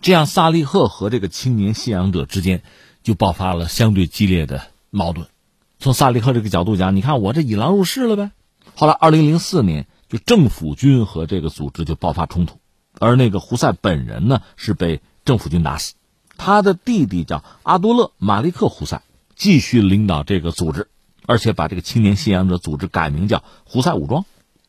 [0.00, 2.62] 这样萨利赫和这个青年信仰者之间
[3.02, 5.26] 就爆发了相对激烈的矛盾。
[5.78, 8.30] 从萨利赫这个角度讲，你看我这引狼入室了呗。
[8.74, 12.56] 后来，二零零四年就政府军和这个组织就爆发冲突，
[12.98, 15.92] 而那个胡塞本人呢是被政府军打死。
[16.38, 19.02] 他的弟弟叫阿多勒·马利克·胡塞，
[19.34, 20.88] 继续领导这个组织，
[21.26, 24.24] 而且把这个青年信仰者组织改名叫胡塞武装，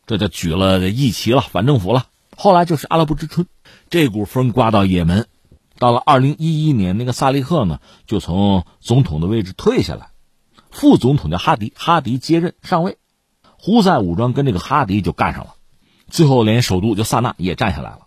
[0.05, 2.07] 这就举了义旗了，反政府了。
[2.35, 3.47] 后来就是阿拉伯之春，
[3.89, 5.27] 这股风刮到也门，
[5.79, 10.09] 到了二零一一年，那个萨利赫呢就从总统的位置退下来，
[10.71, 12.97] 副总统叫哈迪，哈迪接任上位，
[13.57, 15.55] 胡塞武装跟这个哈迪就干上了，
[16.09, 18.01] 最后连首都就萨那也占下来了。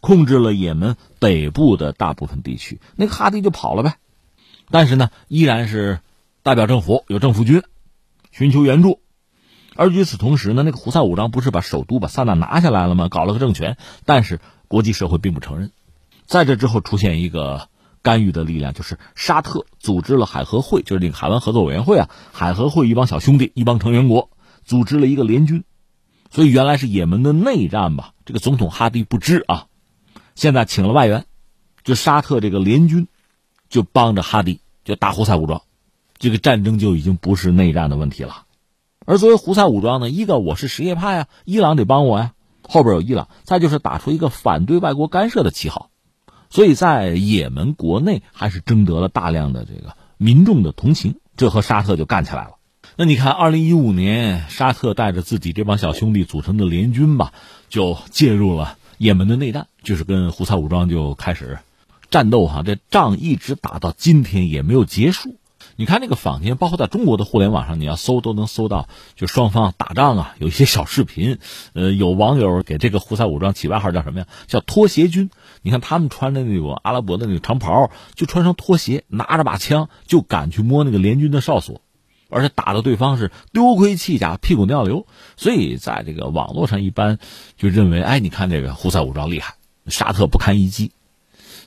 [0.00, 3.96] 控制了也门北部的大部分地区，那个哈迪就跑了呗。
[4.70, 5.98] 但是呢，依然是
[6.44, 7.64] 代表政府，有政府军
[8.38, 9.00] 寻求援助。
[9.74, 13.08] 而与此同时呢，那个胡塞武装不是把首都把萨那拿下来了吗？
[13.08, 15.72] 搞了个政权，但是国际社会并不承认。
[16.26, 17.68] 在这之后出现一个
[18.00, 24.30] 干预的力量，就是沙特组织了海合会，就是那个海湾合作委员会啊，海合会一帮小兄弟，一帮成员国
[24.64, 25.64] 组织了一个联军。
[26.30, 28.12] 所以原来是也门的内战吧？
[28.24, 29.66] 这个总统哈迪不知啊。
[30.34, 31.26] 现在请了外援，
[31.82, 33.08] 就沙特这个联军，
[33.68, 35.62] 就帮着哈迪就打胡塞武装，
[36.18, 38.44] 这个战争就已经不是内战的问题了。
[39.06, 45.90] 而作为胡塞武装呢，一个我是什叶派啊，伊朗得帮我呀，后边有伊朗，再就是打出一个反对外国干涉的旗号，
[46.50, 52.56] 所以在也门国内还是征得了大量的这个民众的同情，这和沙特就干起来了。
[52.96, 57.32] 那你看，二零一五年沙特带着自己这帮小兄弟组成的联军吧，
[57.68, 58.76] 就介入了。
[58.98, 61.60] 也门的内战就是跟胡塞武装就开始
[62.10, 65.36] 战斗哈，这仗一直打到今天也没有结束。
[65.80, 71.38] 你看那个坊间，包括在中国的互联网上，你要搜都能搜到，就双方打仗啊，有一些小视频。
[71.72, 74.26] 呃，有网友给这个胡塞武装起外号叫什么呀？
[74.48, 75.30] 叫拖鞋军。
[75.62, 81.80] 你看他们穿的那种阿拉伯的那个长袍，就穿上拖鞋，拿着把枪就敢去摸那个联军的哨所。
[82.28, 85.06] 而且打的对方是丢盔弃甲、屁滚尿流。
[85.36, 87.20] 所以在这个网络上，一般
[87.56, 89.54] 就认为，哎，你看这个胡塞武装厉害，
[89.86, 90.90] 沙特不堪一击。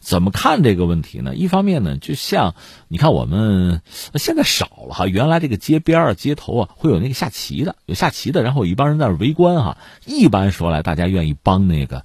[0.02, 1.36] 怎么看这个问题呢？
[1.36, 2.56] 一方面呢，就像
[2.88, 3.82] 你看我们
[4.16, 9.78] 现在少了哈，原来这个街边啊、街头啊会有那个下棋的，有下棋的，然后一帮人在那围观哈。
[10.06, 12.04] 一般说来，大家愿意帮那个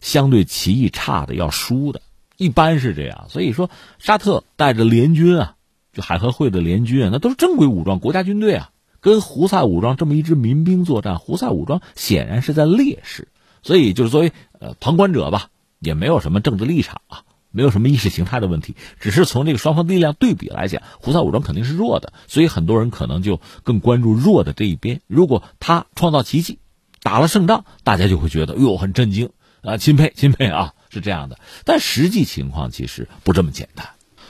[0.00, 2.00] 相对棋艺差的、要输的，
[2.36, 3.26] 一般是这样。
[3.28, 5.54] 所以说，沙特带着联军啊，
[5.92, 13.28] 就海合会的联军啊，那都是正规武装国家军队啊，跟胡塞武装这么一支民兵作战，胡塞武装显然是在劣势，
[13.62, 17.22] 所以就是作为呃旁观者吧，也没有什么政治立场啊。
[17.56, 25.00] 没有什么意识形态的问题，只是从这个双方力量对比来讲，胡塞武装肯定是弱的，所以很多人可能就更关注弱的这一边。
[25.06, 26.58] 如果他创造奇迹，
[27.02, 29.30] 打了胜仗，大家就会觉得哟很震惊
[29.62, 31.38] 啊，钦佩钦佩啊，是这样的。
[31.64, 33.88] 但实际情况其实不这么简单。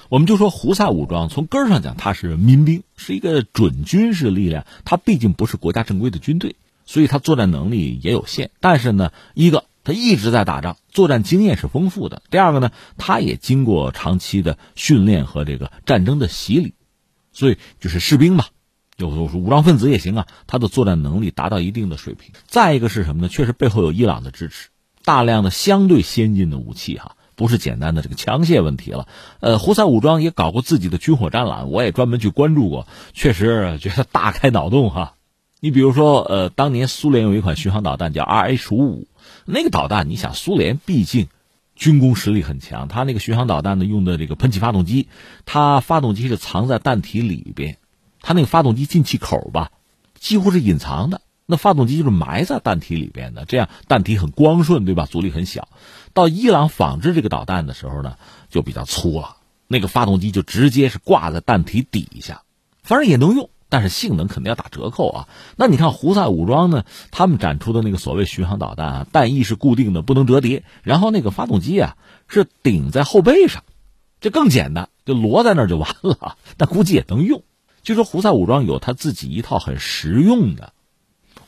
[0.08, 8.52] 我们就说胡塞武装从根儿上讲，它是民兵，是一个准军事力量，它毕竟不是国家正规的军队，所以它作战能力也有限。
[8.60, 9.64] 但是呢，一个。
[9.86, 12.20] 他一直在打仗，作战经验是丰富的。
[12.28, 16.74] 第二个呢，他也经过长期的训练和这个战争的洗礼，
[17.30, 18.46] 所以就是士兵嘛，
[18.96, 20.26] 有武装分子也行啊。
[20.48, 22.32] 他的作战能力达到一定的水平。
[22.46, 23.28] 再一个是什么呢？
[23.28, 24.70] 确实背后有伊朗的支持，
[25.04, 29.06] 大量的相对先进的武器哈，不是简单的这个枪械问题了。
[29.38, 35.14] 呃，胡塞武装也搞过自己的军火展览，我也专门去关注过，确实觉得大开脑洞哈。
[35.60, 39.08] 你比如说，呃，当年苏联有一款巡航导弹叫 R H 五五。
[39.46, 41.28] 那个导弹，你想，苏联毕竟
[41.74, 45.08] 军工实力很强，它那个巡航导弹呢用的这个喷气发动机，
[45.46, 47.78] 它发动机是藏在弹体里边，
[48.20, 49.70] 它那个发动机进气口吧，
[50.18, 55.06] 几乎是隐藏的，那发动机就是埋在弹体里边的，这样弹体很光顺，对吧？
[55.06, 55.68] 阻力很小。
[56.12, 58.16] 到伊朗仿制这个导弹的时候呢，
[58.50, 59.36] 就比较粗了，
[59.68, 62.42] 那个发动机就直接是挂在弹体底下，
[62.82, 63.48] 反正也能用。
[63.68, 65.28] 但是性能肯定要打折扣啊！
[65.56, 66.84] 那你看胡塞武装呢？
[67.10, 71.96] 他们展出的那个所谓巡航导弹啊，弹翼是固定的，不能折叠，然后那个发动机啊
[72.28, 73.64] 是顶在后背上，
[74.20, 76.36] 这更简单，就摞在那就完了。
[76.56, 77.42] 但估计也能用。
[77.82, 80.72] 据说胡塞武装有他自己一套很实用的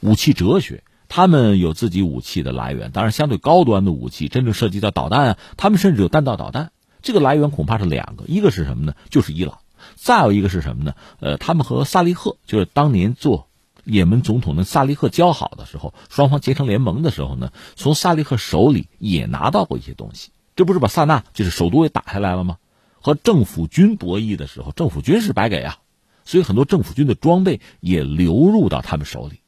[0.00, 6.72] 武器哲学，他们有自己武器的来源，当然相对高端的武器，真正涉及到导弹啊，他们甚至有弹道导弹。
[7.00, 8.94] 这个来源恐怕是两个，一个是什么呢？
[9.08, 9.58] 就是伊朗。
[10.00, 10.94] 再有一个是什么呢？
[11.18, 13.48] 呃，他们和萨利赫，就是当年做
[13.84, 20.30] 也门总统的萨利赫交好的时候，双方结成联盟的时候呢，从萨利赫手里也拿到过一些东西。
[20.54, 22.58] 这不是把萨那就是首都也打下来了吗？
[23.00, 25.78] 和政府军博弈的时候，政府军是白给啊，
[26.24, 29.40] 所以很多政府军的装备也流入到他们手里。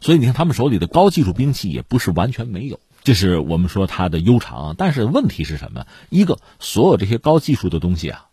[0.00, 4.74] 所以你看，他们手里的高技术兵器也不是完全没有，这是我们说它的悠长。
[4.76, 5.86] 但是问题是什么？
[6.10, 8.26] 一个，所有这些高技术的东西啊。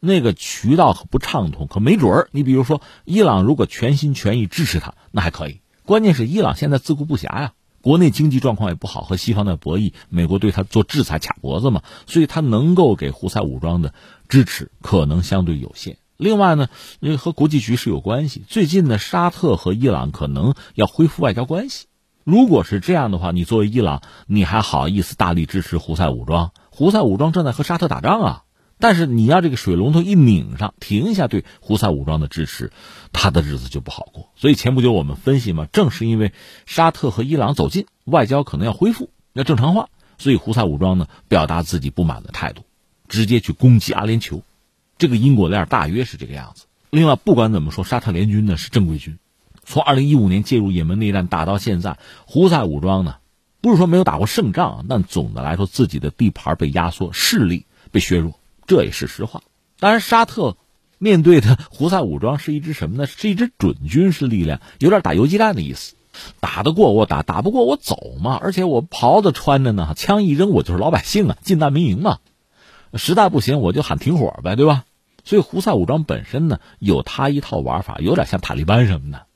[0.00, 2.28] 那个渠道可不畅通，可没准儿。
[2.32, 5.60] 你比如说，伊朗如果全心全意支持他，那还可以。
[5.84, 13.92] 关键是伊朗现在自顾不暇呀，国内经济状况也不好，和西方的博弈，美国对他做制裁卡脖子嘛，所以他能够给胡塞武装的
[14.28, 15.98] 支持可能相对有限。
[16.16, 16.68] 另外呢，
[17.18, 18.42] 和国际局势有关系。
[18.46, 21.86] 最近呢，沙特和伊朗可能要恢复外交关系。
[22.24, 26.52] 如果是这样的话，你作为伊朗，你还好意思大力支持胡塞武装？
[26.70, 28.42] 胡塞武装正在和沙特打仗啊。
[28.80, 32.72] 但是你要这个水龙头一拧上，停一下对胡塞武装的支持，
[33.12, 34.30] 他的日子就不好过。
[34.36, 36.32] 所以前不久我们分析嘛，正是因为
[36.64, 42.62] 沙特和伊朗走近，外交可能要恢复，要正常化，所以胡塞武装呢表达自己不满的态度，
[43.06, 44.40] 直接去攻击阿联酋，
[44.96, 46.64] 这个因果链大约是这个样子。
[46.88, 49.18] 另外，不管怎么说，沙特联军呢是正规军，
[49.62, 53.16] 从二零一五年介入也门内战打到现在，胡塞武装呢
[53.60, 58.39] 不是说没有打过胜仗，但总的来说自己的地盘被压缩，势力被削弱。
[58.70, 59.42] 这也是实话。
[59.80, 60.56] 当然，沙特
[60.98, 63.04] 面对的胡塞武装是一支什么呢？
[63.08, 65.96] 是一支准军事力量，有点打游击战的意思。
[66.38, 68.38] 打得过我打，打不过我走嘛。
[68.40, 72.18] 而且我袍子穿着呢，枪一扔，我就是老百姓啊，进难民营嘛。
[72.94, 74.84] 实在不行，我就喊停火呗，对吧？
[75.24, 79.26] 所以胡塞武装本身呢，有他一套玩法，有点像塔利班什么的。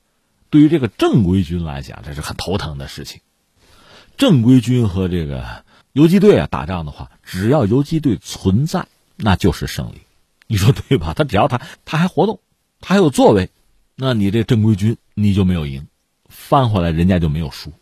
[0.49, 3.21] 对于这个正规军来讲，这是很头疼的事情。
[4.17, 8.87] 正规军和这个游击队啊打仗的话，只要游击队存在。
[9.17, 10.03] 那就是胜利，
[10.47, 11.15] 你说对吧？
[11.15, 12.41] 他只要他他还活动，
[12.81, 13.51] 他还有作为，
[13.97, 15.87] 那你这正规军你就没有赢，
[16.29, 17.73] 翻回来人家就没有输。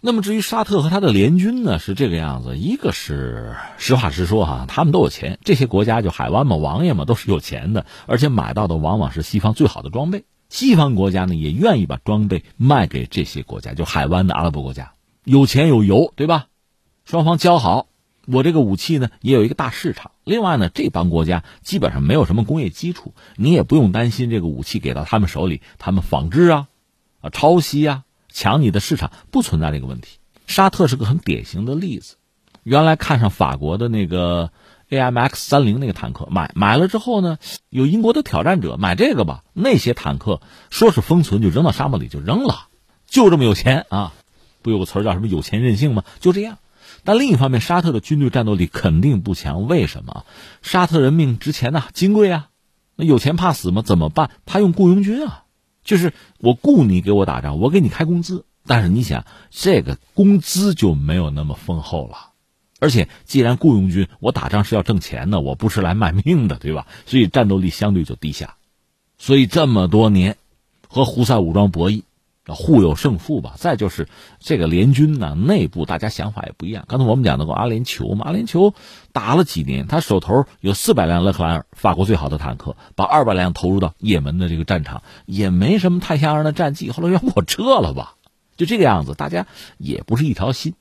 [0.00, 10.24] 那么至于沙特和他的联军呢，是这个样子：一个是实话实说哈，他们都有钱，这些国家就海湾嘛、王爷嘛都是有钱的，而且买到的往往是西方最好的装备。
[10.48, 16.46] 西方国家呢也愿意把装备卖给这些国家，就海湾的阿拉伯国家，有钱有油，对吧？
[17.04, 17.86] 双方交好，
[18.26, 20.12] 我这个武器呢也有一个大市场。
[20.30, 26.68] 另外呢，这帮国家基本上没有什么工业基础，你也不用担心这个武器给到他们手里，他们仿制啊、
[27.20, 30.18] 啊抄袭啊、抢你的市场，不存在这个问题。
[30.46, 32.14] 沙特是个很典型的例子。
[32.62, 34.52] 原来看上法国的那个
[34.88, 42.68] AMX 三零那个坦克，买买了之后呢，有英国的挑战者买这个吧，那些坦克说是封存就扔到沙漠里就扔了，
[43.04, 44.12] 就这么有钱啊！
[44.62, 46.04] 不有个词叫什么有钱任性吗？
[46.20, 46.58] 就这样。
[47.04, 49.66] 但另一方面，沙特的军队战斗力肯定不强。
[49.66, 50.24] 为什么？
[50.62, 52.48] 沙特人命值钱呐，金贵啊。
[52.96, 53.82] 那有钱怕死吗？
[53.82, 54.30] 怎么办？
[54.44, 55.44] 他用雇佣军啊，
[55.82, 58.44] 就是我雇你给我打仗，我给你开工资。
[58.66, 62.30] 但是你想，这个工资就没有那么丰厚了。
[62.78, 66.86] 而且，既然雇佣军，我打仗是要挣钱的，我不是来卖命的，对吧？
[67.06, 68.56] 所以战斗力相对就低下。
[69.18, 70.36] 所以这么多年，
[70.88, 72.02] 和胡塞武装博弈。
[72.54, 73.54] 互有胜负吧。
[73.56, 76.84] 再就是这个联军呢，内部大家想法也不一样。
[76.88, 78.74] 刚才我们讲到过阿联酋嘛，阿联酋
[79.12, 86.90] 打了几年，他手头有四百辆勒克莱尔，法国最好的坦克，把二百辆投入到也门的这个战场，也没什么太吓人的战绩。
[86.90, 88.16] 后来要不我撤了吧，
[88.56, 89.46] 就这个样子，大家
[89.78, 90.74] 也不是一条心。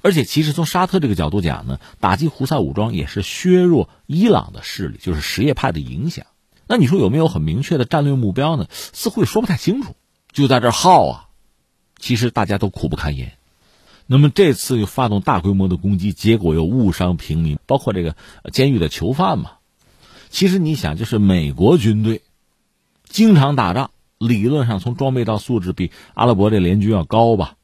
[0.00, 6.26] 而且其实从沙特这个角度讲呢，打击胡塞武装也是削弱伊朗的势力，就是什叶派的影响。
[6.68, 8.66] 那你说有没有很明确的战略目标呢？
[8.70, 9.96] 似乎也说不太清楚。
[10.32, 11.28] 就在这耗啊，
[11.98, 13.32] 其实大家都苦不堪言。
[14.06, 18.16] 那么这次又发动大规模的攻击，结果又误伤平民，包括这个
[18.52, 19.52] 监狱的囚犯嘛。
[20.28, 22.22] 其实你想，就是美国军队
[23.08, 27.56] 经常打仗，理论上从装备到素质比阿拉伯这联军要高吧？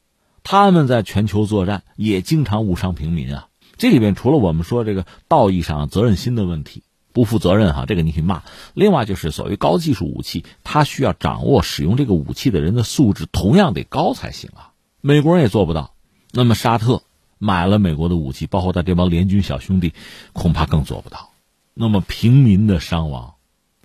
[0.43, 3.47] 他们在全球作战也经常误伤平民啊。
[3.77, 6.83] 这里边除了我们说这个道义上责任心的问题。
[7.19, 8.43] 不负责任哈，这个你可以骂。
[8.73, 14.71] 另外就是所谓高技术武器，它需要掌握使用这个武器的人的素质同样得高才行啊。
[15.01, 15.93] 美国人也做不到，
[16.31, 17.03] 那么沙特
[17.37, 19.93] 买了美国的武器，包括他这帮联军小兄弟，
[20.31, 21.31] 恐怕更做不到。
[21.73, 23.33] 那么平民的伤亡，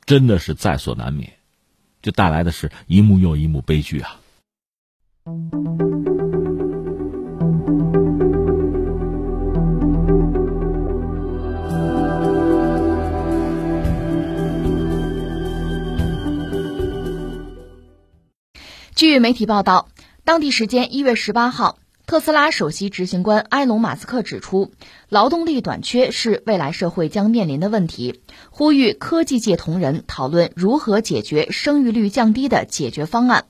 [0.07, 1.32] 真的是在所难免，
[2.03, 4.20] 就带来的是一幕又一幕悲剧啊。
[18.95, 19.88] 据媒体报道，
[20.22, 24.70] 当地时间一月十八号，特斯拉首席执行官埃隆·马斯克指出，
[25.09, 28.20] 劳动力短缺是未来社会将面临的问题，
[28.51, 33.47] 呼吁科技界同仁讨论如何解决生育率降低的解决方案。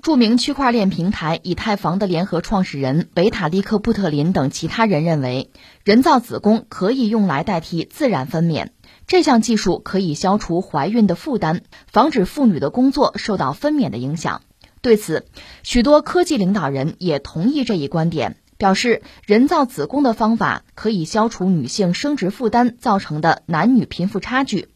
[0.00, 5.50] 著名区块链平台以太坊的联合创始人维塔利克·布特林等其他人认为，
[5.84, 8.68] 人造子宫可以用来代替自然分娩，
[9.06, 14.40] 这项技术可以消除怀孕的负担，防止妇女的工作受到分娩的影响。
[14.86, 15.26] 对此，
[15.64, 24.68] 许多科技领导人也同意这一观点，表示人造子宫的方法可以消除女性生殖负担造成的男女贫富差距。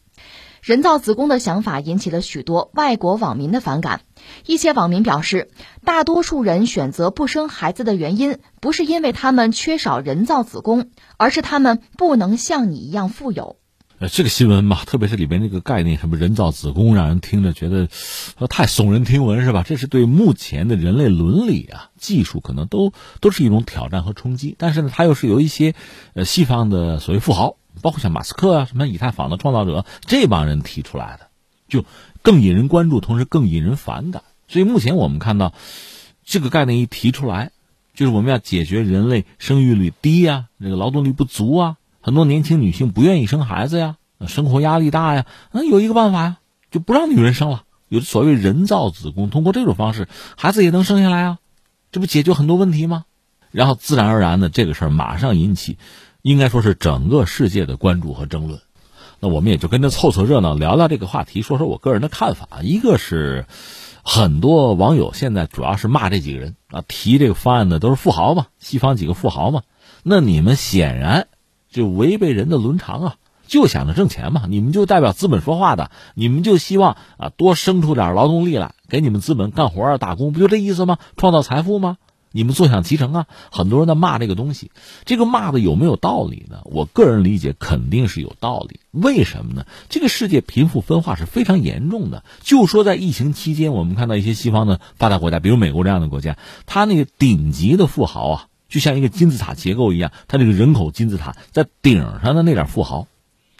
[0.61, 4.01] 人造子宫的想法引起了许多外国网民的反感。
[4.45, 5.47] 一些网民表示，
[5.85, 13.60] 大多数人选择不生孩子的原因，不是因为他们缺少人造子宫，而是他们不能像你一样富有。
[14.01, 17.87] 呃，这个新闻吧，特别是里边那个概念，什么人造子宫，让人听着觉得，
[18.49, 19.61] 太耸人听闻，是吧？
[19.63, 24.55] 这是对目前的人类伦理啊、技术可能都都是一种挑战和冲击。
[24.57, 25.75] 但是呢，它又是由一些
[26.15, 31.27] 呃西方的所谓富豪，包括像马斯克啊、什么以太坊的创造者这帮人提出来的，
[31.67, 31.85] 就
[32.23, 34.23] 更引人关注，同时更引人反感。
[34.47, 35.53] 所以目前我们看到，
[36.25, 37.51] 这个概念一提出来，
[37.93, 41.77] 就是我们要解决人类生育率低呀、这个劳动力不足啊。
[42.01, 43.95] 很多年轻女性不愿意生孩子呀，
[44.27, 46.37] 生活压力大呀，那有一个办法呀，
[46.71, 51.37] 就不让女人生了，有所谓人造子宫，通过这种方式，孩子也能生下来啊，
[51.91, 53.05] 这不解决很多问题吗？
[53.51, 55.77] 然后自然而然的这个事儿马上引起，
[56.21, 58.61] 应该说是整个世界的关注和争论。
[59.19, 62.47] 那我们也就跟着凑凑热闹，聊聊这个话题，说说我个人的看法。
[62.63, 63.45] 一个是
[64.03, 69.61] 很多网友现在主要是骂这几个人啊，提这个方案的都是富豪嘛，西方几个富豪嘛，
[70.01, 71.27] 那你们显然。
[71.71, 73.15] 就违背人的伦常啊！
[73.47, 74.43] 就想着挣钱嘛！
[74.47, 80.97] 你们就代表资本说话的，你们就希望啊多生出点劳动力来给你们资本干活啊打工，不就这意思吗？
[81.17, 81.97] 创造财富吗？
[82.33, 83.25] 你们坐享其成啊！
[83.51, 84.71] 很多人在骂这个东西，
[85.03, 86.61] 这个骂的有没有道理呢？
[86.63, 88.79] 我个人理解肯定是有道理。
[88.91, 89.65] 为什么呢？
[89.89, 92.23] 这个世界贫富分化是非常严重的。
[92.41, 98.45] 就说在疫情期间，我们看到一些西方的发达国家，比如美国这样的国家，他那个顶级的富豪啊。
[98.71, 103.07] 就像一个金字塔结构一样，它这个人口金字塔在顶上的那点富豪，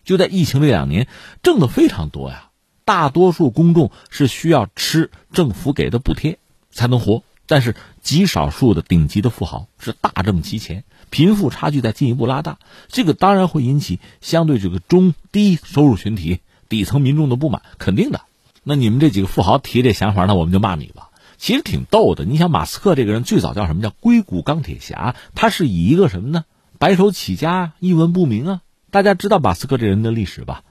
[0.04, 1.08] 就在疫情这两年
[1.44, 2.48] 挣的非常多呀。
[2.86, 6.40] 大多数公众是需要吃政府给的补贴
[6.72, 12.58] 才能活，但是极少数的顶级的富豪是大挣其钱，贫富差距在进一步拉大，
[12.88, 16.40] 这个当然会引起相对这个中低收入群体、
[16.70, 18.22] 底层民众的不满，肯定的。
[18.64, 21.10] 那你们这几个富豪提这想法，那我们就骂你吧。
[21.42, 25.16] 其实挺逗的，你想马斯克这个人最早叫什么叫硅谷钢铁侠？
[25.34, 26.46] 他是以一个什么呢？
[26.78, 28.62] 白手起家，一文不名啊！
[28.92, 30.64] 大家知道马斯克这人的历史吧？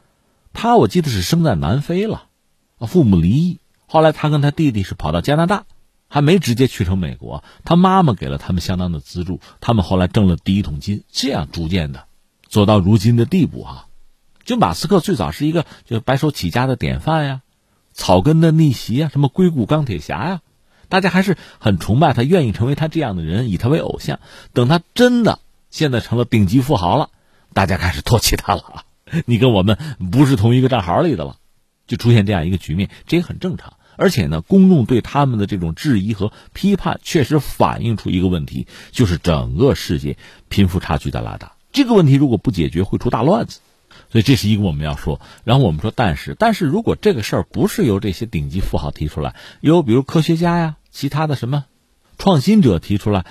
[0.53, 2.27] 他我记得是生在南非了，
[2.87, 3.59] 父母离异，
[3.89, 5.65] 后来他跟他弟弟是跑到加拿大，
[6.07, 7.43] 还没直接去成美国。
[7.65, 12.05] 他妈妈给了他们相当的资助，他们后来挣了第一桶金，这样逐渐的
[12.47, 13.87] 走到如今的地步啊！
[14.45, 17.41] 就马斯克最早是一个就白手起家的典范呀，
[17.93, 20.41] 草根的逆袭啊，什么硅谷钢铁侠呀。
[20.91, 24.21] 大家还是很崇拜他，愿意成为他这样的人，以他为偶像。
[24.53, 25.39] 等他真的
[25.71, 27.09] 现在成了顶级富豪了，
[27.55, 28.85] 大家开始唾弃他了。
[29.25, 29.79] 你跟我们
[30.13, 31.37] 不是同一个战壕里的了，
[31.87, 33.73] 就出现这样一个局面，这也很正常。
[33.97, 40.17] 而且呢，公众对他们的这种质疑和批判，确实反映出一个问题，就是整个世界
[40.49, 41.53] 贫富差距在拉大。
[41.73, 43.61] 这个问题如果不解决，会出大乱子。
[44.11, 51.65] 所以这是一个我们要说，然后我们说，但是，但是如果这个事儿不是由这些顶级富豪提出来，由比如科学家呀、其他的什么
[52.19, 53.25] 创新者提出来，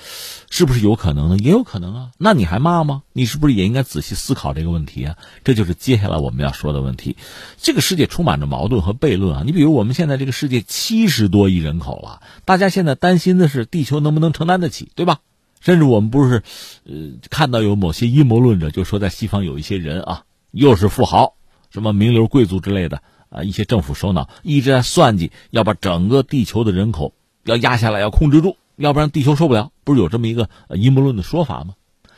[0.50, 1.38] 是不是有可能呢？
[1.38, 2.10] 也有可能啊。
[2.18, 3.04] 那你还骂吗？
[3.14, 5.18] 你是不是也应该仔细思考这个问题啊？
[5.44, 7.16] 这就是接下来我们要说的问题。
[7.58, 9.44] 这个世界充满着矛盾和悖论啊。
[9.46, 15.20] 你比如我们现在这个世界七十多亿人口了，大家现在担心的是地球能不能承担得起，对吧？
[15.60, 16.42] 甚至我们不是
[16.86, 16.94] 呃
[17.30, 20.24] 看到有某些阴谋论者就说，在西方有一些人啊。
[20.52, 21.36] 又是富豪，
[21.70, 27.14] 什么名流贵族之类的啊，一些政府首脑一直在算计，要把整个地球的人口
[27.44, 29.72] 要压下来，要控制住，要不然地球受不了。
[29.84, 31.76] 不是有这么一个阴谋论的说法吗？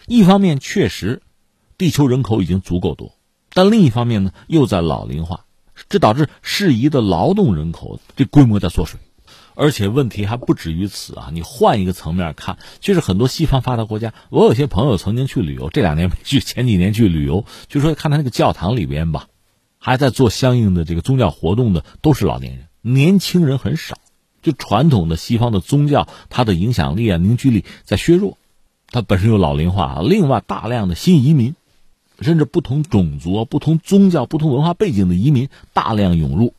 [0.07, 1.21] 一方面确实，
[1.77, 3.15] 地球人口已经足够多，
[3.53, 5.45] 但另一方面呢，又在老龄化，
[5.89, 8.99] 这导致适宜的劳动人口这规模在缩水。
[9.53, 11.29] 而且问题还不止于此啊！
[11.33, 19.27] 你换一个层面看，就是很多西方发达国家，我有些朋友曾经去旅游，这两年没去，前几年去旅游，就说看他那个教堂里边吧，
[19.77, 23.97] 还在做相应的这个宗教活动的都是老年人，年轻人很少。
[24.41, 28.37] 就传统的西方的宗教，它的影响力啊、凝聚力在削弱，
[28.89, 31.55] 它本身有老龄化，另外大量的新移民，
[32.19, 36.53] 甚至不同种族、不同宗教、不同文化背景的移民大量涌入，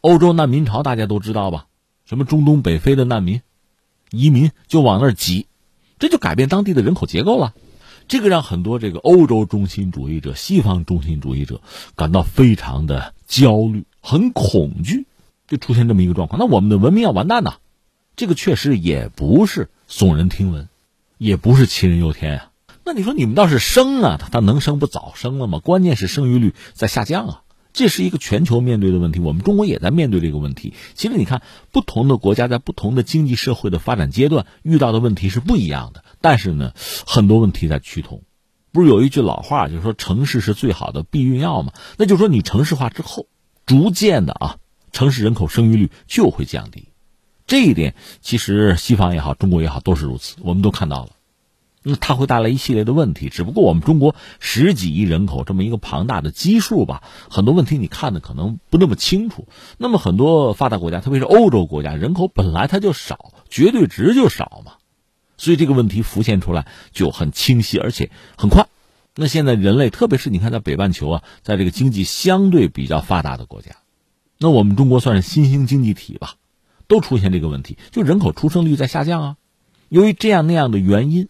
[0.00, 1.66] 欧洲难民潮大家都知道吧？
[2.04, 3.42] 什么中东北非的难民、
[4.10, 5.46] 移民就往那儿挤，
[5.98, 7.52] 这就改变当地的人口结构了。
[8.06, 11.60] 这个让很多这个欧洲中心主义者、西方中心主义者
[11.94, 15.04] 感到非常的焦虑、很恐惧，
[15.48, 16.38] 就出现这么一个状况。
[16.38, 17.54] 那我们的文明要完蛋呐！
[18.14, 20.68] 这个确实也不是耸人听闻，
[21.16, 22.50] 也不是杞人忧天啊。
[22.84, 25.58] 那你说你们倒是生啊，他他能生不早生了吗？
[25.58, 27.42] 关键是生育率在下降啊。
[27.74, 30.74] 这是一个全球面对的问题，我们中国也在面对这个问题。
[30.94, 36.72] 其实你看，不同的国家在不同的经济社会的发展阶段遇到的问题是不一样的，但是呢，
[37.06, 38.22] 很多问题在趋同。
[38.72, 41.72] 不是有一句老话，就是说城市是最好的避孕药吗？
[41.98, 43.26] 那就是说你城市化之后，
[43.64, 44.56] 逐渐的啊，
[44.92, 46.88] 城市人口生育率就会降低。
[47.46, 51.10] 这一点其实西方也好，中国也好都是如此，我们都看到了。
[51.82, 59.46] 那它会带来一系列的问题，只不过我们中国十几亿人口这么一个庞大的基数吧，很多问题你看的可能不那么清楚。
[59.78, 64.72] 那么很多发达国家，特别是欧洲国家，人口本来它就少，绝对值就少嘛，
[65.38, 68.66] 所以这个问题浮现出来就很清晰，而且很快。
[69.14, 73.76] 那现在人类，特别是你看在北半球啊，在这个经济相对比较发达的国家，
[74.38, 76.34] 那我们中国算是新兴经济体吧，
[76.86, 79.36] 都出现这个问题，就人口出生率在下降啊。
[79.88, 81.28] 由于这样那样的原因。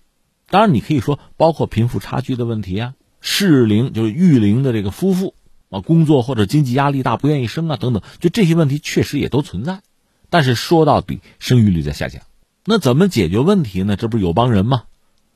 [0.51, 5.35] 当然，你可以说包括贫富差距的问题啊，适龄就是育龄的这个夫妇
[5.69, 9.83] 啊，工作或者经济压力大不愿意生啊等等，就这些问题确实也都存在。
[10.31, 12.23] 但是说到底，生育率在下降，
[12.65, 13.97] 那怎么解决问题呢？
[13.97, 14.85] 这不是有帮人吗？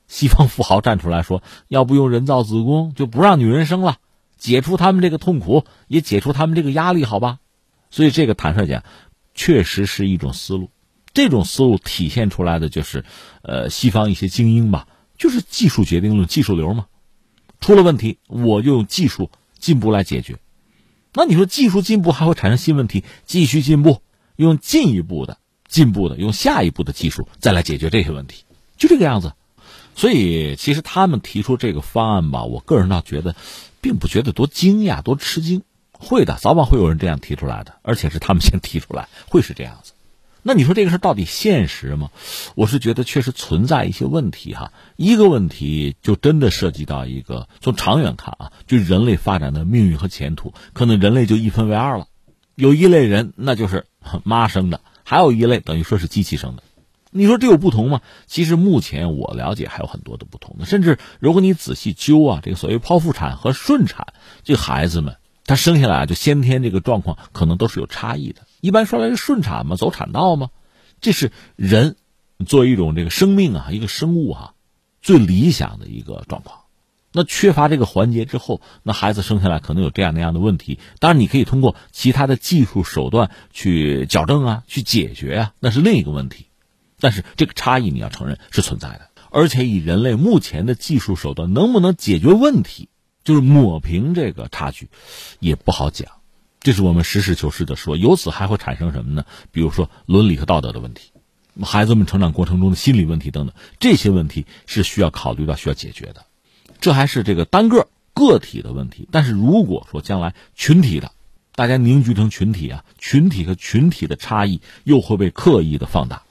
[0.07, 3.97] 西方富豪站出来说，要不用人造子宫，就不让女人生了，
[4.39, 7.37] 解除他们这个痛苦，也解除他们这个压力，好吧？
[7.93, 8.83] 所以这个坦率讲，
[9.35, 10.71] 确实是一种思路。
[11.13, 13.05] 这种思路体现出来的就是，
[13.43, 14.87] 呃，西方一些精英吧。
[15.15, 16.87] 就是技术决定论，技术流嘛，
[17.61, 19.29] 出了问题我就用技术
[19.59, 20.39] 进步来解决。
[21.13, 24.01] 那你说技术进步还会产生新问题，继续进步，
[24.37, 25.37] 用进一步的
[25.67, 28.43] 进步的，用下一步的技术再来解决这些问题，
[28.75, 29.33] 就这个样子。
[29.95, 33.35] 所以其实他们提出这个方案吧，我个人倒觉得，
[33.81, 35.61] 并不觉得多惊讶、多吃惊。
[36.03, 39.93] 会的，早晚会有人这样提出来的，而且是他们先提出来，会是这样子。
[40.45, 42.09] 那你说这个事到底现实吗？
[42.55, 44.73] 我是觉得确实存在一些问题哈。
[44.97, 52.07] 一个问题就真的涉及到一个从长远看啊，就人类发展的命运和前途，可能人类就一分为二了。
[52.55, 53.85] 有一类人那就是
[54.25, 56.63] 妈生的，还有一类等于说是机器生的。
[57.09, 58.01] 你说这有不同吗？
[58.27, 64.07] 其实目前我了解还有很多的不同的，甚至如果你仔细揪啊，这个所谓剖腹产和顺产，
[64.43, 65.15] 这孩子们
[65.45, 68.41] 他生下来就先天这个状况可能都是有差异的。
[68.61, 70.49] 一般说来是顺产嘛，走产道嘛，
[71.01, 71.95] 这是人
[72.45, 74.53] 作为一种这个生命啊，一个生物哈，
[75.01, 76.59] 最理想的一个状况。
[77.15, 80.79] 那缺乏这个环节之后，那孩子生下来可能有这样那样的问题。
[80.99, 86.47] 当然，你可以通过其他的技术手段去矫正啊，去解决啊，那是另一个问题。
[86.99, 92.87] 但是这个差异你要承认是存在的，而且以人类目前的技术手段，能不能解决问题，
[93.23, 94.89] 就是抹平这个差距，
[95.39, 96.07] 也不好讲。
[96.59, 97.97] 这是我们实事求是的说。
[97.97, 99.25] 由此还会产生什么呢？
[99.51, 101.11] 比如说伦理和道德的问题，
[101.61, 106.25] 孩子们成长过程中的心理问题等等，这些问题是需要考虑到、需要解决的。
[106.79, 111.11] 这还是这个单个个体的问题，但是如果说将来群体的，
[111.55, 116.23] 大家凝聚成群体啊，群体和群体的差异又会被刻意的放大，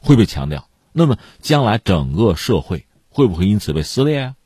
[0.00, 4.36] 会被强调，那么将来整个社会会不会因此被撕裂啊？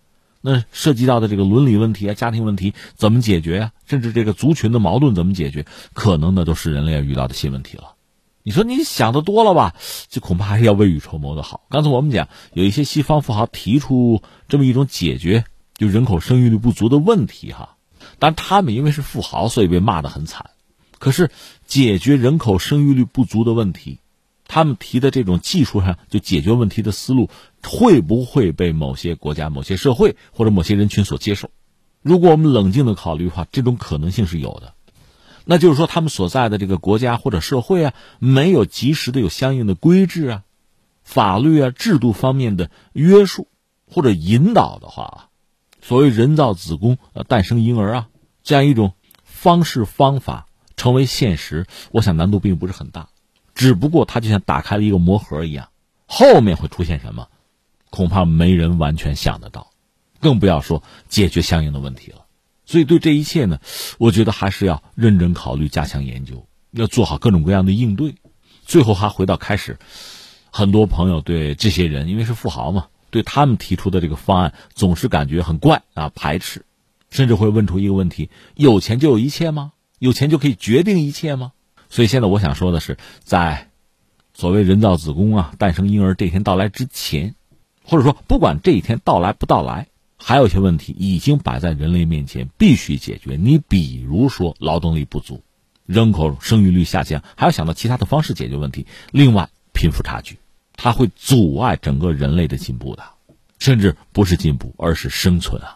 [0.49, 3.73] 那涉及到的这个伦理问题啊、家庭问题怎么解决啊？
[3.85, 5.67] 甚至这个族群的矛盾怎么解决？
[5.93, 7.95] 可能呢都是人类要遇到的新问题了。
[8.45, 9.75] 你说你想的多了吧？
[10.09, 11.63] 这恐怕还是要未雨绸缪的好。
[11.69, 15.45] 刚才我们讲，有一些西方富豪提出这么一种解决
[15.75, 17.77] 就人口生育率不足的问题哈，
[18.21, 20.51] 但他们因为是富豪，所以被骂得很惨。
[21.01, 21.33] 可是
[21.67, 23.99] 解决人口生育率不足的问题，
[24.49, 27.31] 他们提的这种技术上就解决问题的思路，
[27.63, 31.51] 会不会被某些国家、某些社会或者某些人群所接受？
[32.03, 34.75] 如果我们冷静的考虑的话，这种可能性是有的。
[35.45, 40.43] 那就是说，他们所在的这个国家或者社会啊，没有及时的有相应的规制啊、
[41.03, 43.49] 法律啊、制度方面的约束
[43.89, 45.19] 或者引导的话啊，
[45.81, 48.09] 所谓人造子宫呃诞生婴儿啊
[48.43, 53.09] 这样一种方式方法成为现实，我想难度并不是很大，
[53.57, 55.71] 只不过它就像打开了一个魔盒一样，
[56.07, 57.27] 后面会出现什么，
[57.91, 59.73] 恐怕没人完全想得到，
[60.21, 62.27] 更不要说解决相应的问题了。
[62.67, 63.59] 所以，对这一切呢，
[63.99, 68.15] 我觉得还是要认真考虑，加强研究，要做好各种各样的应对。
[68.67, 69.79] 最后还回到开始，
[70.51, 76.67] 很多朋友对这些人，因为是富豪嘛，对他们提出的这个方案总是感觉很怪啊，排斥，
[77.09, 79.73] 甚至会问出一个问题：有钱就有一切吗？
[79.99, 81.53] 有钱就可以决定一切吗？
[81.89, 83.71] 所以现在我想说的是，在
[84.35, 87.35] 所谓人造子宫啊、诞生婴儿这一天到来之前，
[87.85, 89.89] 或者说不管这一天到来不到来。
[90.19, 93.37] 还有一些问题已经摆在人类面前，必须解决。
[93.37, 95.43] 你比如说劳动力不足、
[95.85, 98.87] 人口生育率下降，还要想到其他的方式解决问题。
[99.13, 100.39] 另外，贫富差距，
[100.75, 103.05] 它会阻碍整个人类的进步的，
[103.59, 105.76] 甚至不是进步，而是生存啊。